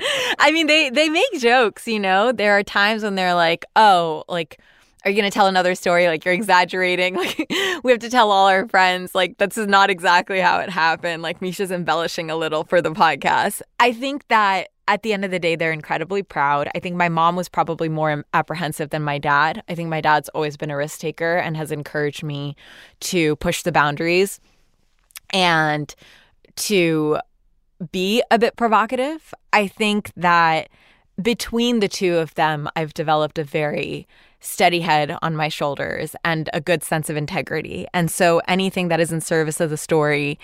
I 0.38 0.52
mean, 0.52 0.66
they 0.66 0.90
they 0.90 1.08
make 1.08 1.32
jokes, 1.38 1.86
you 1.86 2.00
know. 2.00 2.32
There 2.32 2.56
are 2.58 2.62
times 2.62 3.02
when 3.02 3.14
they're 3.14 3.34
like, 3.34 3.64
"Oh, 3.76 4.24
like 4.28 4.60
are 5.04 5.10
you 5.10 5.16
going 5.16 5.30
to 5.30 5.34
tell 5.34 5.46
another 5.46 5.74
story? 5.74 6.06
Like 6.06 6.24
you're 6.24 6.34
exaggerating. 6.34 7.16
Like 7.28 7.46
we 7.82 7.90
have 7.90 8.00
to 8.00 8.10
tell 8.10 8.30
all 8.30 8.46
our 8.46 8.68
friends. 8.68 9.14
Like 9.14 9.38
this 9.38 9.58
is 9.58 9.66
not 9.66 9.90
exactly 9.90 10.40
how 10.40 10.58
it 10.60 10.70
happened. 10.70 11.22
Like 11.22 11.40
misha's 11.40 11.70
embellishing 11.70 12.30
a 12.30 12.36
little 12.36 12.64
for 12.64 12.80
the 12.80 12.90
podcast. 12.90 13.62
I 13.80 13.92
think 13.92 14.28
that 14.28 14.68
at 14.86 15.02
the 15.02 15.12
end 15.12 15.24
of 15.24 15.30
the 15.30 15.38
day 15.38 15.56
they're 15.56 15.72
incredibly 15.72 16.22
proud. 16.22 16.68
I 16.74 16.80
think 16.80 16.96
my 16.96 17.08
mom 17.08 17.36
was 17.36 17.48
probably 17.48 17.88
more 17.88 18.24
apprehensive 18.34 18.90
than 18.90 19.02
my 19.02 19.18
dad. 19.18 19.62
I 19.68 19.74
think 19.74 19.88
my 19.88 20.00
dad's 20.00 20.28
always 20.30 20.56
been 20.56 20.70
a 20.70 20.76
risk 20.76 21.00
taker 21.00 21.36
and 21.36 21.56
has 21.56 21.72
encouraged 21.72 22.22
me 22.22 22.56
to 23.00 23.36
push 23.36 23.62
the 23.62 23.72
boundaries 23.72 24.40
and 25.30 25.94
to 26.56 27.18
be 27.92 28.22
a 28.30 28.38
bit 28.38 28.56
provocative. 28.56 29.34
I 29.52 29.68
think 29.68 30.12
that 30.16 30.68
between 31.20 31.80
the 31.80 31.88
two 31.88 32.16
of 32.16 32.34
them, 32.34 32.68
I've 32.76 32.94
developed 32.94 33.38
a 33.38 33.44
very 33.44 34.06
steady 34.40 34.80
head 34.80 35.16
on 35.20 35.34
my 35.34 35.48
shoulders 35.48 36.14
and 36.24 36.48
a 36.52 36.60
good 36.60 36.84
sense 36.84 37.10
of 37.10 37.16
integrity. 37.16 37.86
And 37.92 38.10
so 38.10 38.40
anything 38.46 38.88
that 38.88 39.00
is 39.00 39.10
in 39.10 39.20
service 39.20 39.60
of 39.60 39.70
the 39.70 39.76
story, 39.76 40.38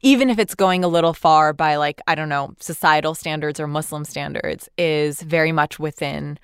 even 0.00 0.30
if 0.30 0.38
it's 0.38 0.54
going 0.54 0.82
a 0.82 0.88
little 0.88 1.12
far 1.12 1.52
by, 1.52 1.76
like, 1.76 2.00
I 2.06 2.14
don't 2.14 2.30
know, 2.30 2.54
societal 2.58 3.14
standards 3.14 3.60
or 3.60 3.66
Muslim 3.66 4.04
standards, 4.04 4.68
is 4.78 5.20
very 5.20 5.52
much 5.52 5.78
within 5.78 6.38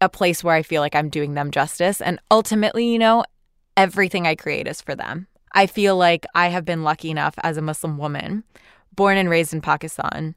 a 0.00 0.08
place 0.08 0.42
where 0.42 0.54
I 0.54 0.62
feel 0.62 0.80
like 0.80 0.94
I'm 0.94 1.10
doing 1.10 1.34
them 1.34 1.50
justice. 1.50 2.00
And 2.00 2.20
ultimately, 2.30 2.86
you 2.90 2.98
know, 2.98 3.24
everything 3.76 4.26
I 4.26 4.34
create 4.34 4.66
is 4.66 4.80
for 4.80 4.94
them. 4.94 5.26
I 5.52 5.66
feel 5.66 5.96
like 5.96 6.26
I 6.34 6.48
have 6.48 6.64
been 6.64 6.84
lucky 6.84 7.10
enough 7.10 7.34
as 7.42 7.56
a 7.56 7.62
Muslim 7.62 7.98
woman 7.98 8.44
born 8.96 9.16
and 9.16 9.30
raised 9.30 9.54
in 9.54 9.60
Pakistan, 9.60 10.34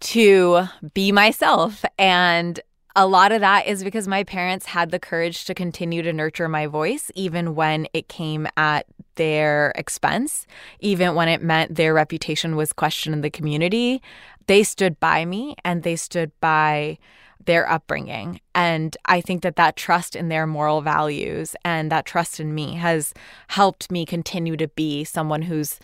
to 0.00 0.66
be 0.92 1.12
myself. 1.12 1.84
And 1.98 2.60
a 2.96 3.06
lot 3.06 3.32
of 3.32 3.40
that 3.40 3.66
is 3.66 3.82
because 3.82 4.06
my 4.06 4.22
parents 4.22 4.66
had 4.66 4.90
the 4.90 5.00
courage 5.00 5.46
to 5.46 5.54
continue 5.54 6.02
to 6.02 6.12
nurture 6.12 6.48
my 6.48 6.66
voice, 6.66 7.10
even 7.14 7.54
when 7.54 7.88
it 7.92 8.08
came 8.08 8.46
at 8.56 8.86
their 9.16 9.72
expense, 9.74 10.46
even 10.80 11.14
when 11.14 11.28
it 11.28 11.42
meant 11.42 11.74
their 11.74 11.94
reputation 11.94 12.54
was 12.54 12.72
questioned 12.72 13.14
in 13.14 13.22
the 13.22 13.30
community. 13.30 14.00
They 14.46 14.62
stood 14.62 15.00
by 15.00 15.24
me 15.24 15.56
and 15.64 15.82
they 15.82 15.96
stood 15.96 16.30
by 16.40 16.98
their 17.46 17.68
upbringing. 17.68 18.40
And 18.54 18.96
I 19.06 19.20
think 19.20 19.42
that 19.42 19.56
that 19.56 19.76
trust 19.76 20.16
in 20.16 20.28
their 20.28 20.46
moral 20.46 20.80
values 20.80 21.56
and 21.64 21.90
that 21.90 22.06
trust 22.06 22.40
in 22.40 22.54
me 22.54 22.74
has 22.74 23.12
helped 23.48 23.90
me 23.90 24.06
continue 24.06 24.56
to 24.56 24.68
be 24.68 25.04
someone 25.04 25.42
who's 25.42 25.78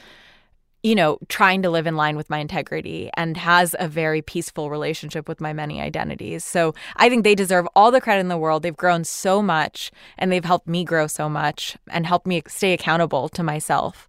you 0.82 0.94
know, 0.94 1.18
trying 1.28 1.62
to 1.62 1.70
live 1.70 1.86
in 1.86 1.96
line 1.96 2.16
with 2.16 2.30
my 2.30 2.38
integrity 2.38 3.10
and 3.14 3.36
has 3.36 3.76
a 3.78 3.88
very 3.88 4.22
peaceful 4.22 4.70
relationship 4.70 5.28
with 5.28 5.40
my 5.40 5.52
many 5.52 5.80
identities. 5.80 6.44
So 6.44 6.74
I 6.96 7.08
think 7.08 7.24
they 7.24 7.34
deserve 7.34 7.66
all 7.76 7.90
the 7.90 8.00
credit 8.00 8.20
in 8.20 8.28
the 8.28 8.38
world. 8.38 8.62
They've 8.62 8.76
grown 8.76 9.04
so 9.04 9.42
much 9.42 9.90
and 10.16 10.32
they've 10.32 10.44
helped 10.44 10.68
me 10.68 10.84
grow 10.84 11.06
so 11.06 11.28
much 11.28 11.76
and 11.90 12.06
helped 12.06 12.26
me 12.26 12.42
stay 12.46 12.72
accountable 12.72 13.28
to 13.30 13.42
myself. 13.42 14.08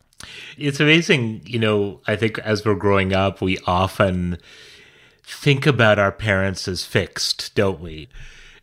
It's 0.57 0.79
amazing, 0.79 1.41
you 1.45 1.59
know, 1.59 1.99
I 2.07 2.15
think 2.15 2.37
as 2.39 2.63
we're 2.63 2.75
growing 2.75 3.13
up, 3.13 3.41
we 3.41 3.57
often 3.65 4.37
think 5.23 5.65
about 5.65 5.99
our 5.99 6.11
parents 6.11 6.67
as 6.67 6.85
fixed, 6.85 7.55
don't 7.55 7.81
we? 7.81 8.07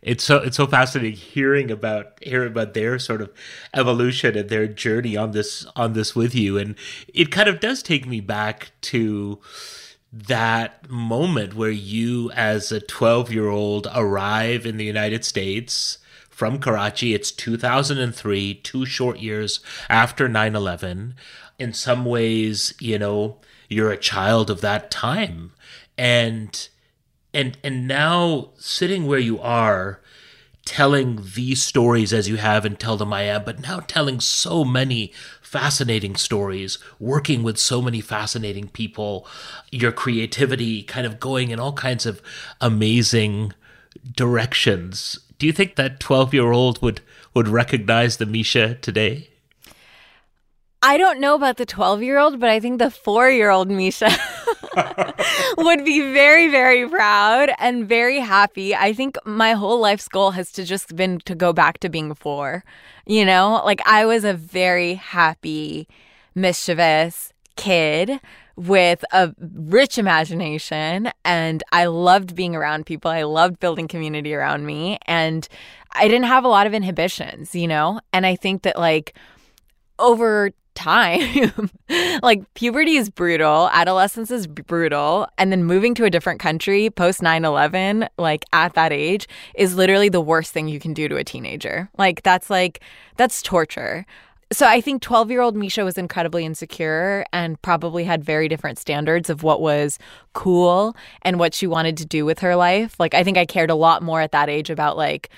It's 0.01 0.23
so 0.23 0.37
it's 0.37 0.57
so 0.57 0.65
fascinating 0.65 1.17
hearing 1.17 1.69
about 1.69 2.17
hearing 2.21 2.51
about 2.51 2.73
their 2.73 2.99
sort 2.99 3.21
of 3.21 3.31
evolution 3.73 4.37
and 4.37 4.49
their 4.49 4.67
journey 4.67 5.17
on 5.17 5.31
this 5.31 5.65
on 5.75 5.93
this 5.93 6.15
with 6.15 6.33
you. 6.33 6.57
And 6.57 6.75
it 7.13 7.31
kind 7.31 7.49
of 7.49 7.59
does 7.59 7.83
take 7.83 8.07
me 8.07 8.21
back 8.21 8.71
to 8.81 9.39
that 10.11 10.89
moment 10.89 11.53
where 11.53 11.69
you 11.69 12.31
as 12.31 12.71
a 12.71 12.79
12 12.79 13.31
year 13.31 13.49
old 13.49 13.87
arrive 13.93 14.65
in 14.65 14.77
the 14.77 14.85
united 14.85 15.23
states 15.23 15.99
from 16.29 16.59
karachi. 16.59 17.13
It's 17.13 17.31
2003 17.31 18.55
two 18.55 18.85
short 18.85 19.19
years 19.19 19.59
after 19.89 20.27
9-11 20.27 21.13
in 21.59 21.73
some 21.73 22.05
ways 22.05 22.73
you 22.79 22.97
know 22.97 23.37
you're 23.69 23.91
a 23.91 23.97
child 23.97 24.49
of 24.49 24.61
that 24.61 24.89
time. 24.89 25.51
And 25.97 26.69
and 27.33 27.57
and 27.63 27.87
now 27.87 28.49
sitting 28.57 29.05
where 29.05 29.19
you 29.19 29.39
are 29.39 30.01
telling 30.65 31.19
these 31.33 31.63
stories 31.63 32.13
as 32.13 32.29
you 32.29 32.37
have 32.37 32.63
and 32.63 32.79
tell 32.79 32.95
them 32.95 33.11
I 33.11 33.23
am, 33.23 33.43
but 33.43 33.59
now 33.59 33.79
telling 33.79 34.19
so 34.19 34.63
many 34.63 35.11
fascinating 35.41 36.15
stories, 36.15 36.77
working 36.99 37.41
with 37.41 37.57
so 37.57 37.81
many 37.81 38.01
fascinating 38.01 38.67
people, 38.67 39.25
your 39.71 39.91
creativity 39.91 40.83
kind 40.83 41.07
of 41.07 41.19
going 41.19 41.49
in 41.49 41.59
all 41.59 41.73
kinds 41.73 42.05
of 42.05 42.21
amazing 42.61 43.53
directions. 44.15 45.19
Do 45.39 45.47
you 45.47 45.51
think 45.51 45.75
that 45.75 45.99
12 45.99 46.35
year 46.35 46.51
old 46.51 46.81
would, 46.83 47.01
would 47.33 47.47
recognize 47.47 48.17
the 48.17 48.27
Misha 48.27 48.75
today? 48.75 49.29
I 50.81 50.97
don't 50.97 51.19
know 51.19 51.35
about 51.35 51.57
the 51.57 51.65
12 51.65 52.01
year 52.03 52.17
old, 52.17 52.39
but 52.39 52.49
I 52.49 52.59
think 52.59 52.79
the 52.79 52.89
four 52.89 53.29
year 53.29 53.49
old 53.49 53.69
Misha 53.69 54.09
would 55.57 55.83
be 55.83 55.99
very, 56.13 56.47
very 56.47 56.87
proud 56.87 57.51
and 57.59 57.87
very 57.87 58.19
happy. 58.19 58.73
I 58.73 58.93
think 58.93 59.17
my 59.25 59.53
whole 59.53 59.79
life's 59.79 60.07
goal 60.07 60.31
has 60.31 60.51
to 60.53 60.63
just 60.63 60.95
been 60.95 61.19
to 61.25 61.35
go 61.35 61.51
back 61.51 61.79
to 61.79 61.89
being 61.89 62.13
four. 62.13 62.63
You 63.05 63.25
know, 63.25 63.61
like 63.65 63.81
I 63.85 64.05
was 64.05 64.23
a 64.23 64.33
very 64.33 64.93
happy, 64.93 65.87
mischievous 66.33 67.33
kid 67.57 68.21
with 68.55 69.03
a 69.11 69.33
rich 69.37 69.97
imagination 69.97 71.11
and 71.25 71.61
I 71.73 71.85
loved 71.85 72.35
being 72.35 72.55
around 72.55 72.85
people. 72.85 73.11
I 73.11 73.23
loved 73.23 73.59
building 73.59 73.89
community 73.89 74.33
around 74.33 74.65
me 74.65 74.97
and 75.05 75.45
I 75.91 76.07
didn't 76.07 76.27
have 76.27 76.45
a 76.45 76.49
lot 76.49 76.67
of 76.67 76.73
inhibitions, 76.73 77.53
you 77.53 77.67
know? 77.67 77.99
And 78.13 78.25
I 78.25 78.37
think 78.37 78.61
that 78.61 78.77
like 78.77 79.13
over 79.97 80.51
time. 80.75 81.69
like 82.23 82.51
puberty 82.53 82.95
is 82.95 83.09
brutal, 83.09 83.69
adolescence 83.71 84.31
is 84.31 84.47
brutal, 84.47 85.27
and 85.37 85.51
then 85.51 85.63
moving 85.63 85.93
to 85.95 86.05
a 86.05 86.09
different 86.09 86.39
country 86.39 86.89
post 86.89 87.21
9/11 87.21 88.07
like 88.17 88.45
at 88.53 88.73
that 88.73 88.93
age 88.93 89.27
is 89.55 89.75
literally 89.75 90.09
the 90.09 90.21
worst 90.21 90.51
thing 90.51 90.67
you 90.67 90.79
can 90.79 90.93
do 90.93 91.07
to 91.07 91.17
a 91.17 91.23
teenager. 91.23 91.89
Like 91.97 92.23
that's 92.23 92.49
like 92.49 92.81
that's 93.17 93.41
torture. 93.41 94.05
So 94.51 94.65
I 94.65 94.81
think 94.81 95.03
12-year-old 95.03 95.55
Misha 95.55 95.85
was 95.85 95.95
incredibly 95.95 96.43
insecure 96.43 97.23
and 97.31 97.61
probably 97.61 98.03
had 98.03 98.23
very 98.23 98.47
different 98.47 98.79
standards 98.79 99.29
of 99.29 99.43
what 99.43 99.61
was 99.61 99.99
cool 100.33 100.95
and 101.21 101.37
what 101.37 101.53
she 101.53 101.67
wanted 101.67 101.97
to 101.97 102.05
do 102.05 102.25
with 102.25 102.39
her 102.39 102.55
life. 102.55 102.95
Like 102.99 103.13
I 103.13 103.23
think 103.23 103.37
I 103.37 103.45
cared 103.45 103.69
a 103.69 103.75
lot 103.75 104.01
more 104.01 104.21
at 104.21 104.31
that 104.31 104.49
age 104.49 104.71
about 104.71 104.97
like 104.97 105.29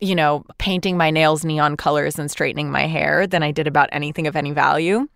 you 0.00 0.14
know, 0.14 0.44
painting 0.58 0.96
my 0.96 1.10
nails 1.10 1.44
neon 1.44 1.76
colors 1.76 2.18
and 2.18 2.30
straightening 2.30 2.70
my 2.70 2.86
hair 2.86 3.26
than 3.26 3.42
I 3.42 3.50
did 3.50 3.66
about 3.66 3.88
anything 3.92 4.26
of 4.26 4.36
any 4.36 4.52
value. 4.52 5.08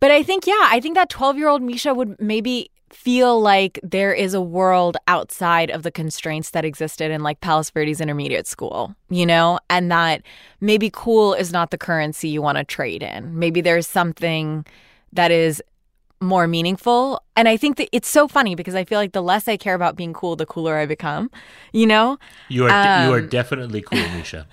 But 0.00 0.10
I 0.10 0.22
think, 0.22 0.46
yeah, 0.46 0.68
I 0.70 0.80
think 0.80 0.94
that 0.96 1.08
12 1.08 1.38
year 1.38 1.48
old 1.48 1.62
Misha 1.62 1.94
would 1.94 2.20
maybe 2.20 2.70
feel 2.90 3.40
like 3.40 3.80
there 3.82 4.12
is 4.12 4.34
a 4.34 4.40
world 4.40 4.96
outside 5.08 5.70
of 5.70 5.82
the 5.82 5.90
constraints 5.90 6.50
that 6.50 6.64
existed 6.64 7.10
in 7.10 7.22
like 7.22 7.40
Palos 7.40 7.70
Verdes 7.70 8.00
Intermediate 8.00 8.46
School, 8.46 8.94
you 9.10 9.26
know, 9.26 9.58
and 9.68 9.90
that 9.90 10.22
maybe 10.60 10.90
cool 10.92 11.34
is 11.34 11.52
not 11.52 11.70
the 11.70 11.78
currency 11.78 12.28
you 12.28 12.40
want 12.40 12.58
to 12.58 12.64
trade 12.64 13.02
in. 13.02 13.36
Maybe 13.38 13.60
there's 13.60 13.88
something 13.88 14.64
that 15.12 15.30
is 15.30 15.62
more 16.20 16.46
meaningful. 16.46 17.22
And 17.36 17.48
I 17.48 17.56
think 17.56 17.76
that 17.76 17.88
it's 17.92 18.08
so 18.08 18.28
funny 18.28 18.54
because 18.54 18.74
I 18.74 18.84
feel 18.84 18.98
like 18.98 19.12
the 19.12 19.22
less 19.22 19.48
I 19.48 19.56
care 19.56 19.74
about 19.74 19.96
being 19.96 20.12
cool, 20.12 20.36
the 20.36 20.46
cooler 20.46 20.76
I 20.76 20.86
become. 20.86 21.30
You 21.72 21.86
know? 21.86 22.18
You 22.48 22.64
are 22.64 22.68
de- 22.68 23.06
you 23.08 23.14
are 23.14 23.18
Um, 23.20 23.28
definitely 23.28 23.82
cool, 23.82 23.98
Misha. 24.16 24.46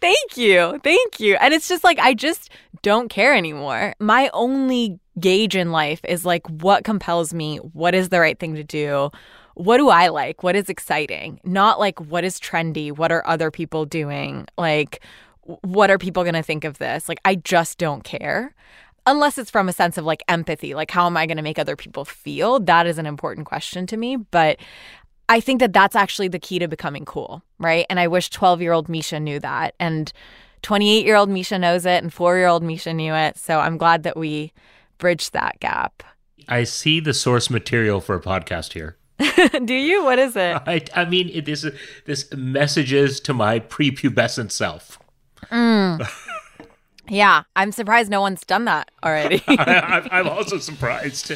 Thank 0.00 0.36
you. 0.36 0.80
Thank 0.82 1.20
you. 1.20 1.36
And 1.36 1.52
it's 1.52 1.68
just 1.68 1.84
like, 1.84 1.98
I 1.98 2.14
just 2.14 2.50
don't 2.82 3.08
care 3.08 3.34
anymore. 3.34 3.94
My 3.98 4.30
only 4.32 4.98
gauge 5.18 5.56
in 5.56 5.72
life 5.72 6.00
is 6.04 6.24
like, 6.24 6.46
what 6.48 6.84
compels 6.84 7.34
me? 7.34 7.56
What 7.58 7.94
is 7.94 8.08
the 8.10 8.20
right 8.20 8.38
thing 8.38 8.54
to 8.54 8.64
do? 8.64 9.10
What 9.54 9.78
do 9.78 9.88
I 9.88 10.08
like? 10.08 10.42
What 10.42 10.54
is 10.54 10.68
exciting? 10.68 11.40
Not 11.44 11.78
like, 11.80 11.98
what 12.00 12.24
is 12.24 12.38
trendy? 12.38 12.92
What 12.96 13.10
are 13.10 13.26
other 13.26 13.50
people 13.50 13.86
doing? 13.86 14.46
Like, 14.58 15.02
what 15.42 15.90
are 15.90 15.98
people 15.98 16.24
going 16.24 16.34
to 16.34 16.42
think 16.42 16.64
of 16.64 16.78
this? 16.78 17.08
Like, 17.08 17.20
I 17.24 17.36
just 17.36 17.78
don't 17.78 18.04
care. 18.04 18.54
Unless 19.06 19.38
it's 19.38 19.50
from 19.50 19.68
a 19.68 19.72
sense 19.72 19.96
of 19.96 20.04
like 20.04 20.22
empathy, 20.28 20.74
like, 20.74 20.90
how 20.90 21.06
am 21.06 21.16
I 21.16 21.26
going 21.26 21.36
to 21.36 21.42
make 21.42 21.58
other 21.58 21.76
people 21.76 22.04
feel? 22.04 22.60
That 22.60 22.86
is 22.86 22.98
an 22.98 23.06
important 23.06 23.46
question 23.46 23.86
to 23.86 23.96
me. 23.96 24.16
But 24.16 24.58
I 25.28 25.40
think 25.40 25.60
that 25.60 25.72
that's 25.72 25.96
actually 25.96 26.28
the 26.28 26.38
key 26.38 26.58
to 26.58 26.68
becoming 26.68 27.04
cool, 27.04 27.42
right? 27.58 27.86
And 27.88 27.98
I 27.98 28.08
wish 28.08 28.30
12 28.30 28.60
year 28.60 28.72
old 28.72 28.88
Misha 28.88 29.20
knew 29.20 29.40
that. 29.40 29.74
And 29.80 30.12
28 30.62 31.04
year 31.04 31.16
old 31.16 31.28
Misha 31.28 31.58
knows 31.58 31.86
it, 31.86 32.02
and 32.02 32.12
four 32.12 32.36
year 32.36 32.46
old 32.46 32.62
Misha 32.62 32.92
knew 32.92 33.14
it. 33.14 33.38
So 33.38 33.60
I'm 33.60 33.78
glad 33.78 34.02
that 34.02 34.16
we 34.16 34.52
bridged 34.98 35.32
that 35.32 35.60
gap. 35.60 36.02
I 36.48 36.64
see 36.64 37.00
the 37.00 37.14
source 37.14 37.50
material 37.50 38.00
for 38.00 38.16
a 38.16 38.20
podcast 38.20 38.72
here. 38.72 38.96
Do 39.64 39.74
you? 39.74 40.04
What 40.04 40.18
is 40.18 40.36
it? 40.36 40.56
I, 40.66 40.82
I 40.94 41.04
mean, 41.04 41.30
it 41.32 41.48
is 41.48 41.68
this 42.04 42.32
messages 42.34 43.20
to 43.20 43.34
my 43.34 43.60
prepubescent 43.60 44.52
self. 44.52 44.98
Mm. 45.50 46.06
Yeah, 47.08 47.44
I'm 47.54 47.72
surprised 47.72 48.10
no 48.10 48.20
one's 48.20 48.44
done 48.44 48.64
that 48.64 48.90
already. 49.04 49.42
I, 49.48 49.54
I'm- 49.54 50.08
I'm 50.10 50.28
also 50.28 50.58
surprised. 50.58 51.32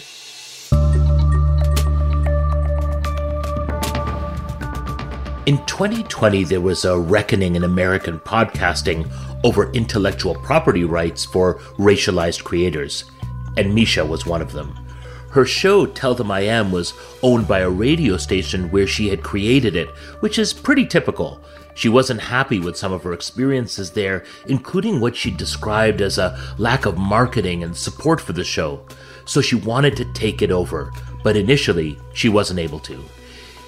In 5.47 5.57
2020, 5.67 6.45
there 6.45 6.61
was 6.61 6.85
a 6.85 6.97
reckoning 6.97 7.57
in 7.57 7.65
American 7.65 8.21
podcasting 8.21 9.11
over 9.43 9.73
intellectual 9.73 10.35
property 10.37 10.85
rights 10.85 11.25
for 11.25 11.55
racialized 11.79 12.45
creators, 12.45 13.05
and 13.57 13.75
Misha 13.75 14.05
was 14.05 14.27
one 14.27 14.43
of 14.43 14.53
them. 14.53 14.79
Her 15.31 15.45
show, 15.47 15.87
Tell 15.87 16.15
Them 16.15 16.31
I 16.31 16.41
Am, 16.43 16.71
was 16.71 16.93
owned 17.23 17.49
by 17.49 17.61
a 17.61 17.71
radio 17.71 18.17
station 18.17 18.71
where 18.71 18.87
she 18.87 19.09
had 19.09 19.23
created 19.25 19.75
it, 19.75 19.89
which 20.21 20.39
is 20.39 20.53
pretty 20.53 20.87
typical. 20.87 21.41
She 21.81 21.89
wasn't 21.89 22.21
happy 22.21 22.61
with 22.61 22.77
some 22.77 22.93
of 22.93 23.05
her 23.05 23.15
experiences 23.15 23.93
there, 23.93 24.23
including 24.47 25.01
what 25.01 25.17
she 25.17 25.31
described 25.31 26.03
as 26.03 26.19
a 26.19 26.39
lack 26.59 26.85
of 26.85 26.99
marketing 26.99 27.65
and 27.65 27.75
support 27.75 28.21
for 28.21 28.35
the 28.35 28.45
show, 28.45 28.85
so 29.25 29.41
she 29.41 29.55
wanted 29.55 29.97
to 29.97 30.13
take 30.13 30.43
it 30.43 30.51
over, 30.51 30.93
but 31.23 31.39
initially 31.39 31.99
she 32.13 32.29
wasn't 32.29 32.61
able 32.61 32.81
to. 32.81 33.03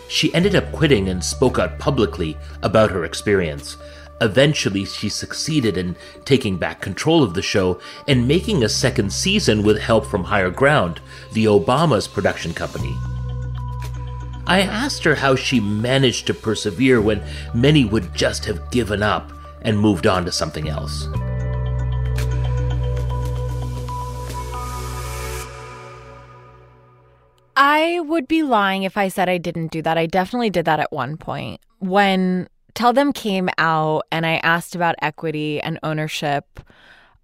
She 0.09 0.35
ended 0.35 0.55
up 0.55 0.71
quitting 0.73 1.09
and 1.09 1.25
spoke 1.25 1.59
out 1.59 1.79
publicly 1.79 2.37
about 2.63 2.91
her 2.91 3.07
experience. 3.07 3.79
Eventually, 4.21 4.85
she 4.85 5.09
succeeded 5.09 5.79
in 5.79 5.97
taking 6.27 6.59
back 6.59 6.83
control 6.83 7.23
of 7.23 7.33
the 7.33 7.41
show 7.41 7.81
and 8.07 8.29
making 8.29 8.63
a 8.63 8.69
second 8.69 9.11
season 9.11 9.63
with 9.63 9.79
help 9.79 10.05
from 10.05 10.25
Higher 10.25 10.51
Ground, 10.51 11.01
the 11.33 11.47
Obama's 11.47 12.09
production 12.09 12.53
company. 12.53 12.95
I 14.47 14.61
asked 14.63 15.05
her 15.05 15.15
how 15.15 15.37
she 15.37 15.61
managed 15.61 16.27
to 16.27 16.35
persevere 16.35 17.01
when 17.01 17.23
many 17.55 17.85
would 17.85 18.15
just 18.15 18.45
have 18.47 18.71
given 18.71 19.03
up 19.03 19.33
and 19.63 19.79
moved 19.79 20.07
on 20.07 20.25
to 20.25 20.33
something 20.33 20.69
else. 20.69 21.07
I 27.57 28.01
would 28.01 28.27
be 28.27 28.43
lying 28.43 28.83
if 28.83 28.97
I 28.97 29.09
said 29.09 29.29
I 29.29 29.39
didn't 29.39 29.71
do 29.71 29.83
that. 29.83 29.97
I 29.97 30.07
definitely 30.07 30.51
did 30.51 30.65
that 30.65 30.81
at 30.81 30.91
one 30.91 31.17
point. 31.17 31.61
When 31.79 32.49
Tell 32.75 32.93
Them 32.93 33.13
came 33.13 33.49
out 33.59 34.07
and 34.11 34.25
I 34.25 34.41
asked 34.43 34.75
about 34.75 34.95
equity 35.03 35.61
and 35.61 35.79
ownership 35.83 36.61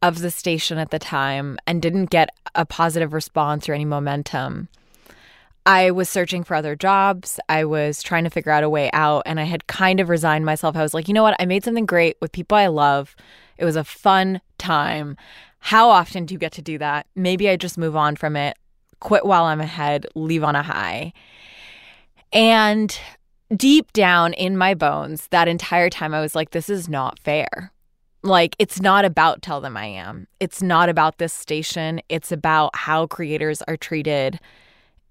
of 0.03 0.21
the 0.21 0.31
station 0.31 0.79
at 0.79 0.91
the 0.91 0.99
time 0.99 1.59
and 1.67 1.83
didn't 1.83 2.11
get 2.11 2.31
a 2.55 2.65
positive 2.67 3.13
response 3.13 3.69
or 3.69 3.73
any 3.73 3.85
momentum, 3.85 4.69
I 5.69 5.91
was 5.91 6.09
searching 6.09 6.45
for 6.45 6.55
other 6.55 6.75
jobs. 6.75 7.39
I 7.51 7.67
was 7.67 8.03
trying 8.03 8.25
to 8.25 8.31
figure 8.31 8.51
out 8.51 8.65
a 8.65 8.71
way 8.71 8.91
out 8.95 9.25
and 9.27 9.39
I 9.39 9.43
had 9.45 9.67
kind 9.67 10.01
of 10.01 10.09
resigned 10.09 10.47
myself. 10.47 10.77
I 10.77 10.83
was 10.83 10.95
like, 10.95 11.09
you 11.09 11.15
know 11.15 11.23
what? 11.23 11.37
I 11.39 11.45
made 11.45 11.63
something 11.63 11.85
great 11.85 12.17
with 12.23 12.33
people 12.33 12.57
I 12.57 12.69
love. 12.69 13.15
It 13.59 13.67
was 13.67 13.77
a 13.77 13.85
fun 13.85 14.41
time. 14.57 15.15
How 15.59 15.91
often 15.91 16.25
do 16.25 16.33
you 16.33 16.39
get 16.39 16.53
to 16.53 16.63
do 16.63 16.79
that? 16.79 17.07
Maybe 17.15 17.51
I 17.51 17.57
just 17.57 17.77
move 17.77 17.97
on 17.97 18.17
from 18.17 18.35
it, 18.35 18.57
quit 19.01 19.27
while 19.27 19.45
I'm 19.45 19.61
ahead, 19.61 20.07
leave 20.15 20.43
on 20.43 20.57
a 20.57 20.63
high. 20.63 21.13
And 22.33 22.99
deep 23.55 23.93
down 23.93 24.33
in 24.33 24.57
my 24.57 24.73
bones, 24.73 25.27
that 25.33 25.49
entire 25.49 25.91
time, 25.91 26.15
I 26.15 26.23
was 26.23 26.35
like, 26.35 26.53
this 26.53 26.71
is 26.71 26.89
not 26.89 27.19
fair. 27.19 27.73
Like, 28.23 28.57
it's 28.59 28.81
not 28.81 29.05
about 29.05 29.43
Tell 29.43 29.61
Them 29.61 29.77
I 29.77 29.85
Am. 29.85 30.29
It's 30.41 30.63
not 30.63 30.89
about 30.89 31.19
this 31.19 31.35
station. 31.35 32.01
It's 32.09 32.33
about 32.33 32.75
how 32.75 33.07
creators 33.07 33.61
are 33.69 33.77
treated 33.77 34.41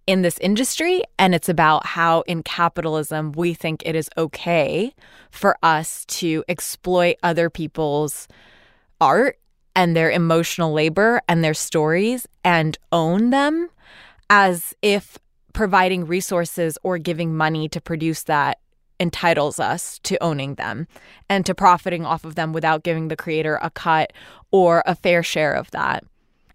in 0.07 0.21
this 0.21 0.37
industry. 0.39 1.03
And 1.19 1.35
it's 1.35 1.49
about 1.49 1.85
how, 1.85 2.21
in 2.21 2.41
capitalism, 2.41 3.33
we 3.33 3.53
think 3.53 3.83
it 3.85 3.95
is 3.95 4.09
okay 4.17 4.95
for 5.29 5.57
us 5.61 6.05
to 6.05 6.43
exploit 6.47 7.17
other 7.21 7.49
people's 7.49 8.27
art 8.99 9.37
and 9.75 9.95
their 9.95 10.09
emotional 10.09 10.73
labor 10.73 11.21
and 11.27 11.43
their 11.43 11.53
stories 11.53 12.25
and 12.43 12.77
own 12.91 13.29
them 13.29 13.69
as 14.29 14.73
if 14.81 15.19
providing 15.53 16.05
resources 16.05 16.77
or 16.83 16.97
giving 16.97 17.35
money 17.35 17.69
to 17.69 17.79
produce 17.79 18.23
that 18.23 18.59
entitles 18.99 19.59
us 19.59 19.99
to 19.99 20.21
owning 20.23 20.55
them 20.55 20.87
and 21.29 21.45
to 21.45 21.53
profiting 21.53 22.05
off 22.05 22.25
of 22.25 22.35
them 22.35 22.53
without 22.53 22.83
giving 22.83 23.07
the 23.07 23.15
creator 23.15 23.59
a 23.61 23.69
cut 23.69 24.11
or 24.51 24.81
a 24.85 24.95
fair 24.95 25.21
share 25.21 25.53
of 25.53 25.69
that. 25.71 26.03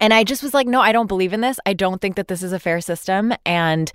And 0.02 0.12
I 0.12 0.24
just 0.24 0.42
was 0.42 0.52
like, 0.52 0.66
no, 0.66 0.80
I 0.80 0.90
don't 0.90 1.06
believe 1.06 1.32
in 1.32 1.42
this. 1.42 1.60
I 1.64 1.74
don't 1.74 2.00
think 2.00 2.16
that 2.16 2.26
this 2.26 2.42
is 2.42 2.52
a 2.52 2.58
fair 2.58 2.80
system. 2.80 3.32
And 3.46 3.92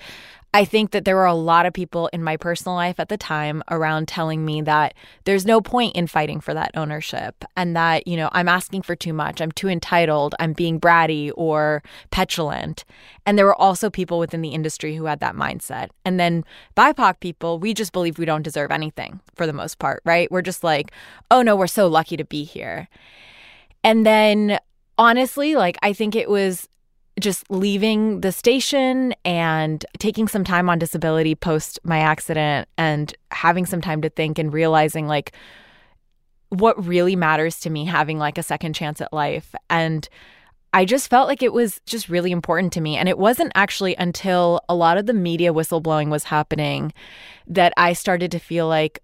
I 0.53 0.63
think 0.63 0.91
that 0.91 1.03
there 1.03 1.17
were 1.17 1.25
a 1.25 1.33
lot 1.33 1.65
of 1.65 1.73
people 1.73 2.07
in 2.13 2.23
my 2.23 2.37
personal 2.37 2.75
life 2.75 2.97
at 2.97 3.09
the 3.09 3.17
time 3.17 3.61
around 3.69 4.07
telling 4.07 4.45
me 4.45 4.61
that 4.61 4.93
there's 5.25 5.45
no 5.45 5.59
point 5.59 5.97
in 5.97 6.07
fighting 6.07 6.39
for 6.39 6.53
that 6.53 6.71
ownership 6.75 7.43
and 7.57 7.75
that, 7.75 8.07
you 8.07 8.15
know, 8.15 8.29
I'm 8.31 8.47
asking 8.47 8.83
for 8.83 8.95
too 8.95 9.11
much. 9.11 9.41
I'm 9.41 9.51
too 9.51 9.67
entitled. 9.67 10.33
I'm 10.39 10.53
being 10.53 10.79
bratty 10.79 11.29
or 11.35 11.83
petulant. 12.09 12.85
And 13.25 13.37
there 13.37 13.45
were 13.45 13.61
also 13.61 13.89
people 13.89 14.17
within 14.17 14.41
the 14.41 14.53
industry 14.53 14.95
who 14.95 15.05
had 15.05 15.19
that 15.19 15.35
mindset. 15.35 15.89
And 16.05 16.17
then 16.17 16.45
BIPOC 16.77 17.19
people, 17.19 17.59
we 17.59 17.73
just 17.73 17.91
believe 17.91 18.17
we 18.17 18.23
don't 18.23 18.43
deserve 18.43 18.71
anything 18.71 19.19
for 19.35 19.45
the 19.45 19.51
most 19.51 19.77
part, 19.77 20.01
right? 20.05 20.31
We're 20.31 20.41
just 20.41 20.63
like, 20.63 20.93
oh 21.29 21.41
no, 21.41 21.57
we're 21.57 21.67
so 21.67 21.87
lucky 21.87 22.15
to 22.15 22.23
be 22.23 22.45
here. 22.45 22.87
And 23.83 24.05
then 24.05 24.59
honestly, 24.97 25.55
like, 25.55 25.77
I 25.81 25.93
think 25.93 26.15
it 26.15 26.29
was 26.29 26.67
just 27.19 27.49
leaving 27.49 28.21
the 28.21 28.31
station 28.31 29.13
and 29.25 29.85
taking 29.97 30.27
some 30.27 30.43
time 30.43 30.69
on 30.69 30.77
disability 30.77 31.33
post 31.33 31.79
my 31.83 31.99
accident 31.99 32.67
and 32.77 33.15
having 33.31 33.65
some 33.65 33.81
time 33.81 34.01
to 34.01 34.09
think 34.09 34.37
and 34.37 34.53
realizing 34.53 35.07
like 35.07 35.31
what 36.49 36.85
really 36.85 37.15
matters 37.15 37.59
to 37.59 37.69
me 37.69 37.85
having 37.85 38.19
like 38.19 38.37
a 38.37 38.43
second 38.43 38.73
chance 38.73 39.01
at 39.01 39.11
life. 39.11 39.55
And 39.69 40.07
I 40.73 40.85
just 40.85 41.09
felt 41.09 41.27
like 41.27 41.41
it 41.41 41.53
was 41.53 41.81
just 41.85 42.07
really 42.07 42.31
important 42.31 42.71
to 42.73 42.81
me. 42.81 42.97
And 42.97 43.09
it 43.09 43.17
wasn't 43.17 43.51
actually 43.55 43.95
until 43.95 44.61
a 44.69 44.75
lot 44.75 44.97
of 44.97 45.07
the 45.07 45.13
media 45.13 45.53
whistleblowing 45.53 46.09
was 46.09 46.25
happening 46.25 46.93
that 47.47 47.73
I 47.77 47.93
started 47.93 48.31
to 48.31 48.39
feel 48.39 48.67
like 48.67 49.01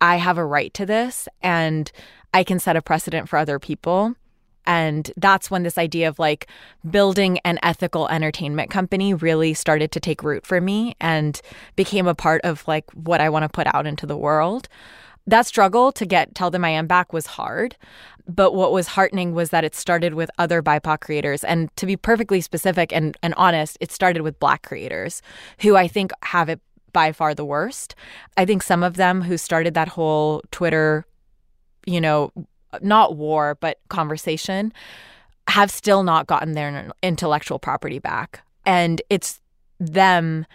I 0.00 0.16
have 0.16 0.38
a 0.38 0.46
right 0.46 0.72
to 0.74 0.86
this 0.86 1.28
and 1.42 1.90
I 2.32 2.44
can 2.44 2.60
set 2.60 2.76
a 2.76 2.82
precedent 2.82 3.28
for 3.28 3.38
other 3.38 3.58
people 3.58 4.14
and 4.66 5.10
that's 5.16 5.50
when 5.50 5.62
this 5.62 5.78
idea 5.78 6.08
of 6.08 6.18
like 6.18 6.48
building 6.90 7.38
an 7.44 7.58
ethical 7.62 8.08
entertainment 8.08 8.70
company 8.70 9.14
really 9.14 9.54
started 9.54 9.90
to 9.92 10.00
take 10.00 10.22
root 10.22 10.46
for 10.46 10.60
me 10.60 10.94
and 11.00 11.40
became 11.76 12.06
a 12.06 12.14
part 12.14 12.40
of 12.42 12.66
like 12.68 12.90
what 12.92 13.20
I 13.20 13.28
want 13.28 13.44
to 13.44 13.48
put 13.48 13.66
out 13.74 13.86
into 13.86 14.06
the 14.06 14.16
world. 14.16 14.68
That 15.26 15.46
struggle 15.46 15.92
to 15.92 16.06
get 16.06 16.34
Tell 16.34 16.50
Them 16.50 16.64
I 16.64 16.70
Am 16.70 16.86
back 16.86 17.12
was 17.12 17.26
hard. 17.26 17.76
But 18.26 18.54
what 18.54 18.72
was 18.72 18.86
heartening 18.86 19.34
was 19.34 19.50
that 19.50 19.64
it 19.64 19.74
started 19.74 20.14
with 20.14 20.30
other 20.38 20.62
BIPOC 20.62 21.00
creators. 21.00 21.42
And 21.42 21.74
to 21.76 21.86
be 21.86 21.96
perfectly 21.96 22.40
specific 22.40 22.92
and, 22.92 23.16
and 23.22 23.34
honest, 23.34 23.76
it 23.80 23.90
started 23.90 24.22
with 24.22 24.38
Black 24.38 24.62
creators 24.62 25.20
who 25.60 25.76
I 25.76 25.88
think 25.88 26.12
have 26.22 26.48
it 26.48 26.60
by 26.92 27.12
far 27.12 27.34
the 27.34 27.44
worst. 27.44 27.94
I 28.36 28.44
think 28.44 28.62
some 28.62 28.82
of 28.82 28.96
them 28.96 29.22
who 29.22 29.36
started 29.36 29.74
that 29.74 29.88
whole 29.88 30.42
Twitter, 30.50 31.04
you 31.86 32.00
know, 32.00 32.32
not 32.80 33.16
war, 33.16 33.56
but 33.60 33.78
conversation, 33.88 34.72
have 35.48 35.70
still 35.70 36.02
not 36.02 36.26
gotten 36.26 36.52
their 36.52 36.90
intellectual 37.02 37.58
property 37.58 37.98
back. 37.98 38.42
And 38.64 39.02
it's 39.10 39.40
them 39.78 40.46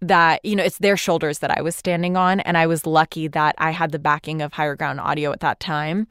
that, 0.00 0.44
you 0.44 0.54
know, 0.54 0.62
it's 0.62 0.78
their 0.78 0.96
shoulders 0.96 1.38
that 1.38 1.56
I 1.56 1.62
was 1.62 1.74
standing 1.74 2.16
on. 2.16 2.40
And 2.40 2.58
I 2.58 2.66
was 2.66 2.86
lucky 2.86 3.26
that 3.28 3.54
I 3.58 3.70
had 3.70 3.90
the 3.90 3.98
backing 3.98 4.42
of 4.42 4.52
Higher 4.52 4.76
Ground 4.76 5.00
Audio 5.00 5.32
at 5.32 5.40
that 5.40 5.60
time. 5.60 6.06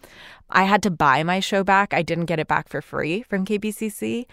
I 0.49 0.63
had 0.63 0.84
to 0.84 0.91
buy 0.91 1.23
my 1.23 1.39
show 1.39 1.63
back. 1.63 1.93
I 1.93 2.02
didn't 2.02 2.26
get 2.26 2.39
it 2.39 2.47
back 2.47 2.69
for 2.69 2.82
free 2.82 3.23
from 3.23 3.45
KPCC. 3.45 4.26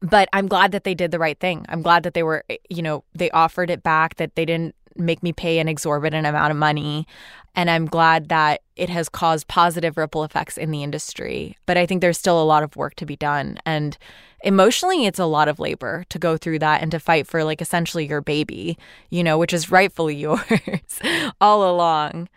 But 0.00 0.28
I'm 0.32 0.48
glad 0.48 0.72
that 0.72 0.84
they 0.84 0.94
did 0.94 1.12
the 1.12 1.18
right 1.18 1.38
thing. 1.38 1.64
I'm 1.68 1.80
glad 1.80 2.02
that 2.02 2.12
they 2.12 2.22
were, 2.22 2.44
you 2.68 2.82
know, 2.82 3.04
they 3.14 3.30
offered 3.30 3.70
it 3.70 3.82
back, 3.82 4.16
that 4.16 4.34
they 4.34 4.44
didn't 4.44 4.74
make 4.96 5.22
me 5.22 5.32
pay 5.32 5.58
an 5.58 5.68
exorbitant 5.68 6.26
amount 6.26 6.50
of 6.50 6.56
money. 6.56 7.06
And 7.54 7.70
I'm 7.70 7.86
glad 7.86 8.28
that 8.30 8.62
it 8.76 8.90
has 8.90 9.08
caused 9.08 9.46
positive 9.46 9.96
ripple 9.96 10.24
effects 10.24 10.58
in 10.58 10.70
the 10.70 10.82
industry. 10.82 11.56
But 11.66 11.76
I 11.76 11.86
think 11.86 12.00
there's 12.00 12.18
still 12.18 12.42
a 12.42 12.44
lot 12.44 12.62
of 12.62 12.76
work 12.76 12.94
to 12.96 13.06
be 13.06 13.16
done. 13.16 13.58
And 13.64 13.96
emotionally, 14.42 15.06
it's 15.06 15.20
a 15.20 15.24
lot 15.26 15.48
of 15.48 15.60
labor 15.60 16.04
to 16.08 16.18
go 16.18 16.36
through 16.36 16.58
that 16.60 16.82
and 16.82 16.90
to 16.90 16.98
fight 16.98 17.26
for, 17.26 17.44
like, 17.44 17.62
essentially 17.62 18.06
your 18.06 18.20
baby, 18.20 18.76
you 19.10 19.22
know, 19.22 19.38
which 19.38 19.52
is 19.52 19.70
rightfully 19.70 20.16
yours 20.16 20.40
all 21.40 21.70
along. 21.70 22.28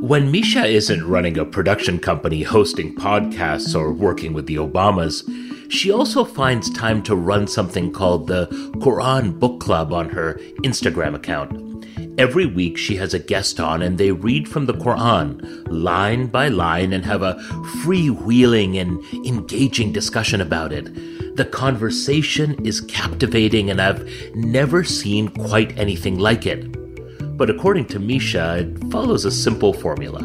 When 0.00 0.30
Misha 0.30 0.64
isn't 0.64 1.06
running 1.06 1.36
a 1.36 1.44
production 1.44 1.98
company, 1.98 2.42
hosting 2.42 2.94
podcasts, 2.94 3.78
or 3.78 3.92
working 3.92 4.32
with 4.32 4.46
the 4.46 4.56
Obamas, 4.56 5.22
she 5.70 5.92
also 5.92 6.24
finds 6.24 6.70
time 6.70 7.02
to 7.02 7.14
run 7.14 7.46
something 7.46 7.92
called 7.92 8.26
the 8.26 8.46
Quran 8.78 9.38
Book 9.38 9.60
Club 9.60 9.92
on 9.92 10.08
her 10.08 10.40
Instagram 10.62 11.14
account. 11.14 11.52
Every 12.18 12.46
week 12.46 12.78
she 12.78 12.96
has 12.96 13.12
a 13.12 13.18
guest 13.18 13.60
on 13.60 13.82
and 13.82 13.98
they 13.98 14.10
read 14.10 14.48
from 14.48 14.64
the 14.64 14.72
Quran 14.72 15.66
line 15.68 16.28
by 16.28 16.48
line 16.48 16.94
and 16.94 17.04
have 17.04 17.20
a 17.20 17.34
freewheeling 17.84 18.80
and 18.80 19.04
engaging 19.26 19.92
discussion 19.92 20.40
about 20.40 20.72
it. 20.72 21.36
The 21.36 21.44
conversation 21.44 22.56
is 22.64 22.80
captivating 22.80 23.68
and 23.68 23.82
I've 23.82 24.08
never 24.34 24.82
seen 24.82 25.28
quite 25.28 25.78
anything 25.78 26.18
like 26.18 26.46
it. 26.46 26.79
But 27.40 27.48
according 27.48 27.86
to 27.86 27.98
Misha, 27.98 28.58
it 28.58 28.92
follows 28.92 29.24
a 29.24 29.30
simple 29.30 29.72
formula. 29.72 30.20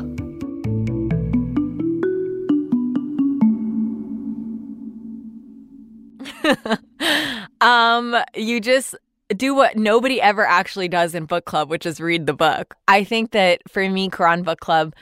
um, 7.62 8.18
you 8.36 8.60
just 8.60 8.96
do 9.30 9.56
what 9.56 9.78
nobody 9.78 10.20
ever 10.20 10.46
actually 10.46 10.90
does 10.90 11.16
in 11.16 11.24
book 11.24 11.46
club, 11.46 11.70
which 11.70 11.86
is 11.86 12.02
read 12.02 12.26
the 12.26 12.34
book. 12.34 12.76
I 12.90 13.06
think 13.06 13.32
that 13.32 13.62
for 13.70 13.90
me, 13.90 14.10
Quran 14.10 14.44
Book 14.44 14.60
Club 14.60 14.94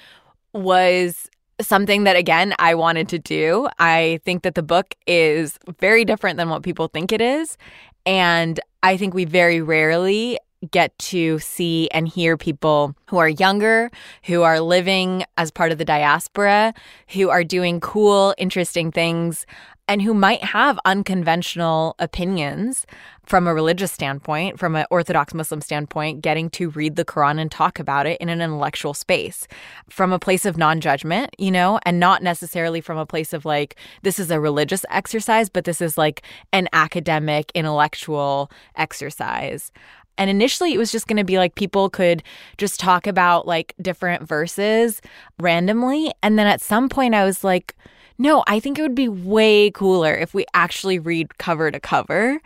was 0.53 1.27
something 1.61 2.03
that 2.03 2.15
again 2.15 2.53
I 2.59 2.75
wanted 2.75 3.09
to 3.09 3.17
do. 3.17 3.67
I 3.79 4.19
think 4.23 4.43
that 4.43 4.53
the 4.53 4.61
book 4.61 4.93
is 5.07 5.57
very 5.79 6.05
different 6.05 6.37
than 6.37 6.49
what 6.49 6.61
people 6.61 6.89
think 6.89 7.11
it 7.11 7.21
is. 7.21 7.57
And 8.05 8.59
I 8.83 8.97
think 8.97 9.15
we 9.15 9.25
very 9.25 9.61
rarely 9.61 10.37
get 10.71 10.97
to 10.97 11.39
see 11.39 11.89
and 11.91 12.07
hear 12.07 12.37
people 12.37 12.95
who 13.07 13.17
are 13.17 13.29
younger, 13.29 13.91
who 14.23 14.43
are 14.43 14.59
living 14.59 15.23
as 15.37 15.51
part 15.51 15.71
of 15.71 15.77
the 15.77 15.85
diaspora, 15.85 16.73
who 17.09 17.29
are 17.29 17.43
doing 17.43 17.79
cool, 17.79 18.33
interesting 18.37 18.91
things 18.91 19.45
and 19.87 20.01
who 20.01 20.13
might 20.13 20.43
have 20.43 20.79
unconventional 20.85 21.95
opinions 21.99 22.85
from 23.25 23.47
a 23.47 23.53
religious 23.53 23.91
standpoint, 23.91 24.57
from 24.57 24.75
an 24.75 24.85
Orthodox 24.89 25.33
Muslim 25.33 25.61
standpoint, 25.61 26.21
getting 26.21 26.49
to 26.51 26.69
read 26.69 26.95
the 26.95 27.05
Quran 27.05 27.39
and 27.39 27.51
talk 27.51 27.79
about 27.79 28.05
it 28.05 28.19
in 28.21 28.29
an 28.29 28.41
intellectual 28.41 28.93
space 28.93 29.47
from 29.89 30.13
a 30.13 30.19
place 30.19 30.45
of 30.45 30.57
non 30.57 30.79
judgment, 30.79 31.33
you 31.37 31.51
know, 31.51 31.79
and 31.85 31.99
not 31.99 32.23
necessarily 32.23 32.81
from 32.81 32.97
a 32.97 33.05
place 33.05 33.33
of 33.33 33.45
like, 33.45 33.75
this 34.03 34.19
is 34.19 34.31
a 34.31 34.39
religious 34.39 34.85
exercise, 34.89 35.49
but 35.49 35.65
this 35.65 35.81
is 35.81 35.97
like 35.97 36.21
an 36.53 36.67
academic, 36.73 37.51
intellectual 37.53 38.49
exercise. 38.75 39.71
And 40.17 40.29
initially, 40.29 40.73
it 40.73 40.77
was 40.77 40.91
just 40.91 41.07
going 41.07 41.17
to 41.17 41.23
be 41.23 41.37
like 41.37 41.55
people 41.55 41.89
could 41.89 42.23
just 42.57 42.79
talk 42.79 43.07
about 43.07 43.47
like 43.47 43.73
different 43.81 44.27
verses 44.27 45.01
randomly. 45.39 46.11
And 46.21 46.37
then 46.37 46.47
at 46.47 46.61
some 46.61 46.89
point, 46.89 47.15
I 47.15 47.23
was 47.23 47.43
like, 47.43 47.75
no, 48.17 48.43
I 48.47 48.59
think 48.59 48.77
it 48.77 48.83
would 48.83 48.95
be 48.95 49.09
way 49.09 49.71
cooler 49.71 50.13
if 50.13 50.33
we 50.33 50.45
actually 50.53 50.99
read 50.99 51.37
cover 51.39 51.71
to 51.71 51.79
cover 51.79 52.39